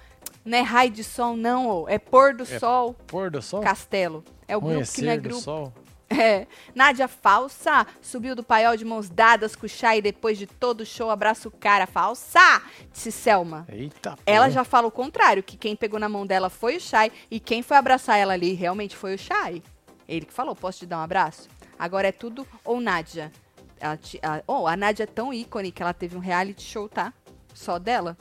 [0.45, 1.89] Não é raio de sol, não, ô.
[1.89, 3.61] é pôr do É sol, Pôr do sol?
[3.61, 4.23] castelo.
[4.47, 5.41] É o grupo que não é grupo.
[5.41, 5.73] sol.
[6.09, 6.47] É.
[6.73, 10.85] Nádia Falsa subiu do paiol de mãos dadas com o Chay depois de todo o
[10.85, 11.09] show.
[11.11, 12.61] Abraço cara, falsa!
[12.91, 13.65] Disse Selma.
[13.69, 14.51] Eita, Ela porra.
[14.51, 17.61] já fala o contrário, que quem pegou na mão dela foi o Chay e quem
[17.61, 19.61] foi abraçar ela ali realmente foi o Chay.
[20.07, 21.47] Ele que falou, posso te dar um abraço?
[21.77, 23.31] Agora é tudo ou Nádia.
[23.79, 26.89] Ela te- a- oh, a Nádia é tão ícone que ela teve um reality show,
[26.89, 27.13] tá?
[27.53, 28.17] Só dela.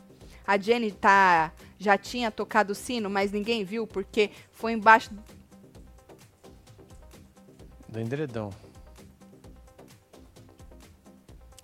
[0.47, 5.11] A Jenny tá, já tinha tocado o sino, mas ninguém viu porque foi embaixo
[7.89, 8.51] Do endredão.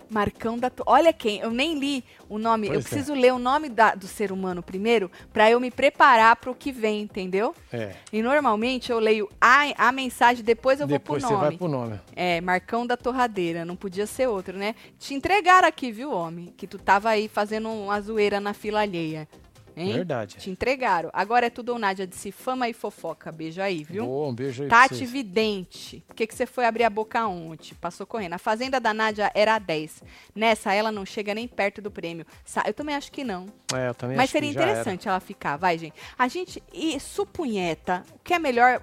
[0.07, 0.71] Marcão da.
[0.85, 2.67] Olha quem, eu nem li o nome.
[2.67, 2.89] eu Pois é.
[2.89, 6.71] preciso ler o nome da- do ser humano primeiro pra eu me preparar pro que
[6.71, 7.55] vem, entendeu?
[7.73, 7.95] É.
[8.13, 11.57] E normalmente eu leio a, a mensagem, depois eu Depois vou você pro vai nome.
[11.57, 11.99] pro nome.
[12.15, 14.75] É, Marcão da Torradeira, não podia ser outro, né?
[14.99, 16.53] Te entregaram aqui, viu, homem?
[16.55, 19.27] Que tu tava aí fazendo uma zoeira na fila alheia.
[19.75, 19.93] Hein?
[19.93, 20.37] Verdade.
[20.37, 21.09] Te entregaram.
[21.13, 23.31] Agora é tudo ou nada de se fama e fofoca.
[23.31, 24.05] Beijo aí, viu?
[24.05, 25.05] Boa, um beijo aí Tati.
[25.05, 26.03] Vidente.
[26.07, 27.75] Por que, que você foi abrir a boca ontem?
[27.75, 28.33] Passou correndo.
[28.33, 30.03] A Fazenda da Nádia era a 10.
[30.33, 32.25] Nessa, ela não chega nem perto do prêmio.
[32.65, 33.47] Eu também acho que não.
[33.73, 35.95] É, eu também Mas acho que seria interessante ela ficar, vai, gente.
[36.17, 38.81] A gente e supunheta o que é melhor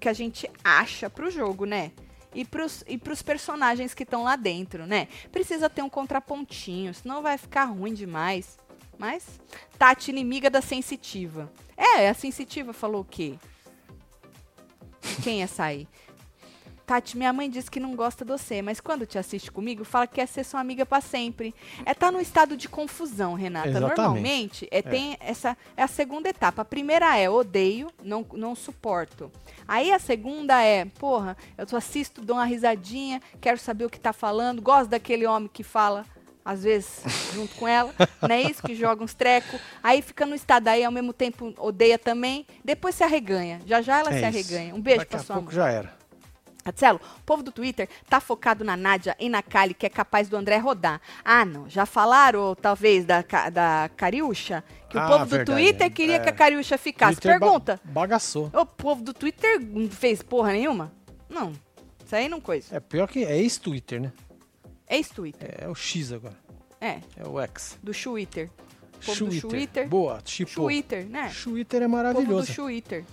[0.00, 1.92] que a gente acha pro jogo, né?
[2.34, 5.06] E pros, e pros personagens que estão lá dentro, né?
[5.30, 8.58] Precisa ter um contrapontinho, senão vai ficar ruim demais.
[8.98, 9.40] Mas,
[9.78, 11.50] Tati, inimiga da sensitiva.
[11.76, 13.38] É, a sensitiva falou o quê?
[15.22, 15.88] Quem é essa aí?
[16.86, 20.06] Tati, minha mãe disse que não gosta de você, mas quando te assiste comigo, fala
[20.06, 21.54] que quer ser sua amiga pra sempre.
[21.86, 23.68] É tá no estado de confusão, Renata.
[23.68, 23.96] Exatamente.
[23.96, 26.62] Normalmente, é, tem essa é a segunda etapa.
[26.62, 29.30] A primeira é odeio, não, não suporto.
[29.66, 33.98] Aí a segunda é, porra, eu só assisto, dou uma risadinha, quero saber o que
[33.98, 36.04] tá falando, gosto daquele homem que fala
[36.44, 37.00] às vezes
[37.34, 38.62] junto com ela, não é isso?
[38.62, 39.60] Que joga uns trecos.
[39.82, 42.46] Aí fica no estado aí, ao mesmo tempo odeia também.
[42.64, 43.60] Depois se arreganha.
[43.66, 44.26] Já já ela É se isso.
[44.54, 44.74] arreganha.
[44.74, 45.56] Um beijo Daqui pra a sua pouco mãe.
[45.56, 46.02] já era.
[46.64, 50.28] Marcelo, o povo do Twitter tá focado na Nádia e na Kali, que é capaz
[50.28, 51.00] do André rodar.
[51.24, 51.68] Ah, não.
[51.68, 54.62] Já falaram, talvez, da, da Cariúcha?
[54.88, 56.18] Que Ah, o povo do verdade, Twitter queria é.
[56.20, 57.14] que a Cariúcha ficasse.
[57.20, 57.80] Twitter ba- Pergunta.
[57.82, 58.48] Bagaçou.
[58.54, 60.92] O povo do Twitter não fez porra nenhuma?
[61.28, 61.52] Não.
[62.06, 62.76] Isso aí não coisa.
[62.76, 64.12] É pior que é ex-Twitter, né?
[64.96, 65.54] Ex-Twitter.
[65.58, 66.36] É o X agora.
[66.80, 67.78] É, É o X.
[67.82, 68.50] do Twitter.
[69.00, 69.40] Twitter.
[69.40, 69.88] Twitter.
[69.88, 70.52] Boa, tipo.
[70.62, 71.32] Twitter, né?
[71.42, 72.54] Twitter é Povo do maravilhoso.
[72.54, 73.04] Twitter.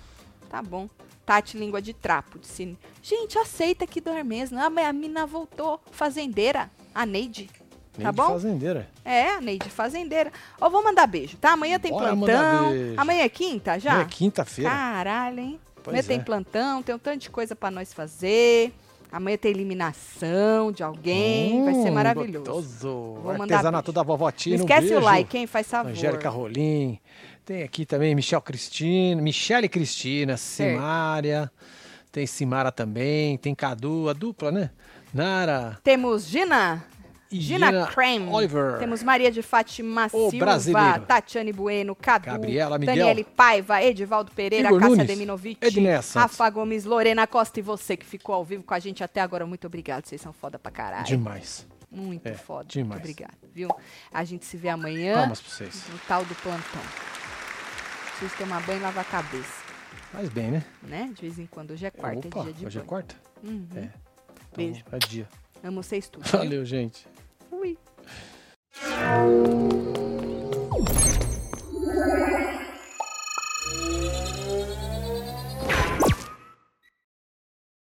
[0.49, 0.87] Tá bom.
[1.25, 2.39] Tati, língua de trapo.
[2.39, 4.59] Disse, gente, aceita que dói mesmo.
[4.59, 5.79] Ah, mas a mina voltou.
[5.91, 6.69] Fazendeira.
[6.93, 7.49] A Neide.
[7.93, 8.27] Tá de bom?
[8.29, 8.89] fazendeira.
[9.03, 10.31] É, a Neide Fazendeira.
[10.59, 11.51] Ó, vou mandar beijo, tá?
[11.51, 12.71] Amanhã tem Bora plantão.
[12.97, 14.01] Amanhã é quinta já?
[14.01, 14.69] É quinta-feira.
[14.69, 15.59] Caralho, hein?
[15.75, 16.23] Pois Amanhã tem é.
[16.23, 18.73] plantão, tem um tanto de coisa pra nós fazer.
[19.11, 21.63] Amanhã tem eliminação de alguém.
[21.65, 22.45] Vai ser Hum, maravilhoso.
[22.51, 22.87] Gostoso.
[23.23, 23.95] Vou mandar Artesanato beijo.
[23.95, 24.57] da vovó Tina.
[24.57, 25.05] Não um esquece o beijo.
[25.05, 25.47] like, hein?
[25.47, 25.91] Faz favor.
[25.91, 26.99] Angélica Rolim.
[27.45, 31.51] Tem aqui também Michel Cristina, Michele Cristina, Simária.
[32.11, 33.37] Tem Simara também.
[33.37, 34.69] Tem Cadu, a dupla, né?
[35.13, 36.83] Nara Temos Gina.
[37.31, 38.27] E Gina Creme.
[38.29, 38.79] Oliver.
[38.79, 41.05] Temos Maria de Fátima O Silva, brasileiro.
[41.05, 42.95] Tatiane Bueno, Cadu, Gabriela Miguel.
[42.95, 46.15] Daniele Paiva, Edivaldo Pereira, Igor Cássia Nunes, Deminovic, Edneia Santos.
[46.15, 49.45] Rafa Gomes, Lorena Costa e você que ficou ao vivo com a gente até agora.
[49.45, 51.05] Muito obrigado, vocês são foda pra caralho.
[51.05, 51.67] Demais.
[51.91, 52.65] Muito É, foda.
[52.67, 53.01] demais.
[53.01, 53.69] Muito obrigado, viu?
[54.13, 55.83] A gente se vê amanhã Palmas pra vocês.
[55.91, 56.81] no tal do plantão.
[58.17, 59.63] Preciso tomar banho e lavar a cabeça,
[60.11, 60.63] Faz bem, né?
[60.83, 61.09] né?
[61.15, 61.71] De vez em quando.
[61.71, 62.87] Hoje é quarta, Opa, é dia de hoje é banho.
[62.89, 63.15] quarta?
[63.43, 63.67] Uhum.
[63.75, 63.79] É.
[63.79, 63.91] Então,
[64.55, 64.83] Beijo.
[64.91, 65.29] É dia.
[65.63, 66.23] Amo vocês tudo.
[66.29, 66.39] viu?
[66.39, 67.05] Valeu, gente.
[67.51, 67.77] Oui.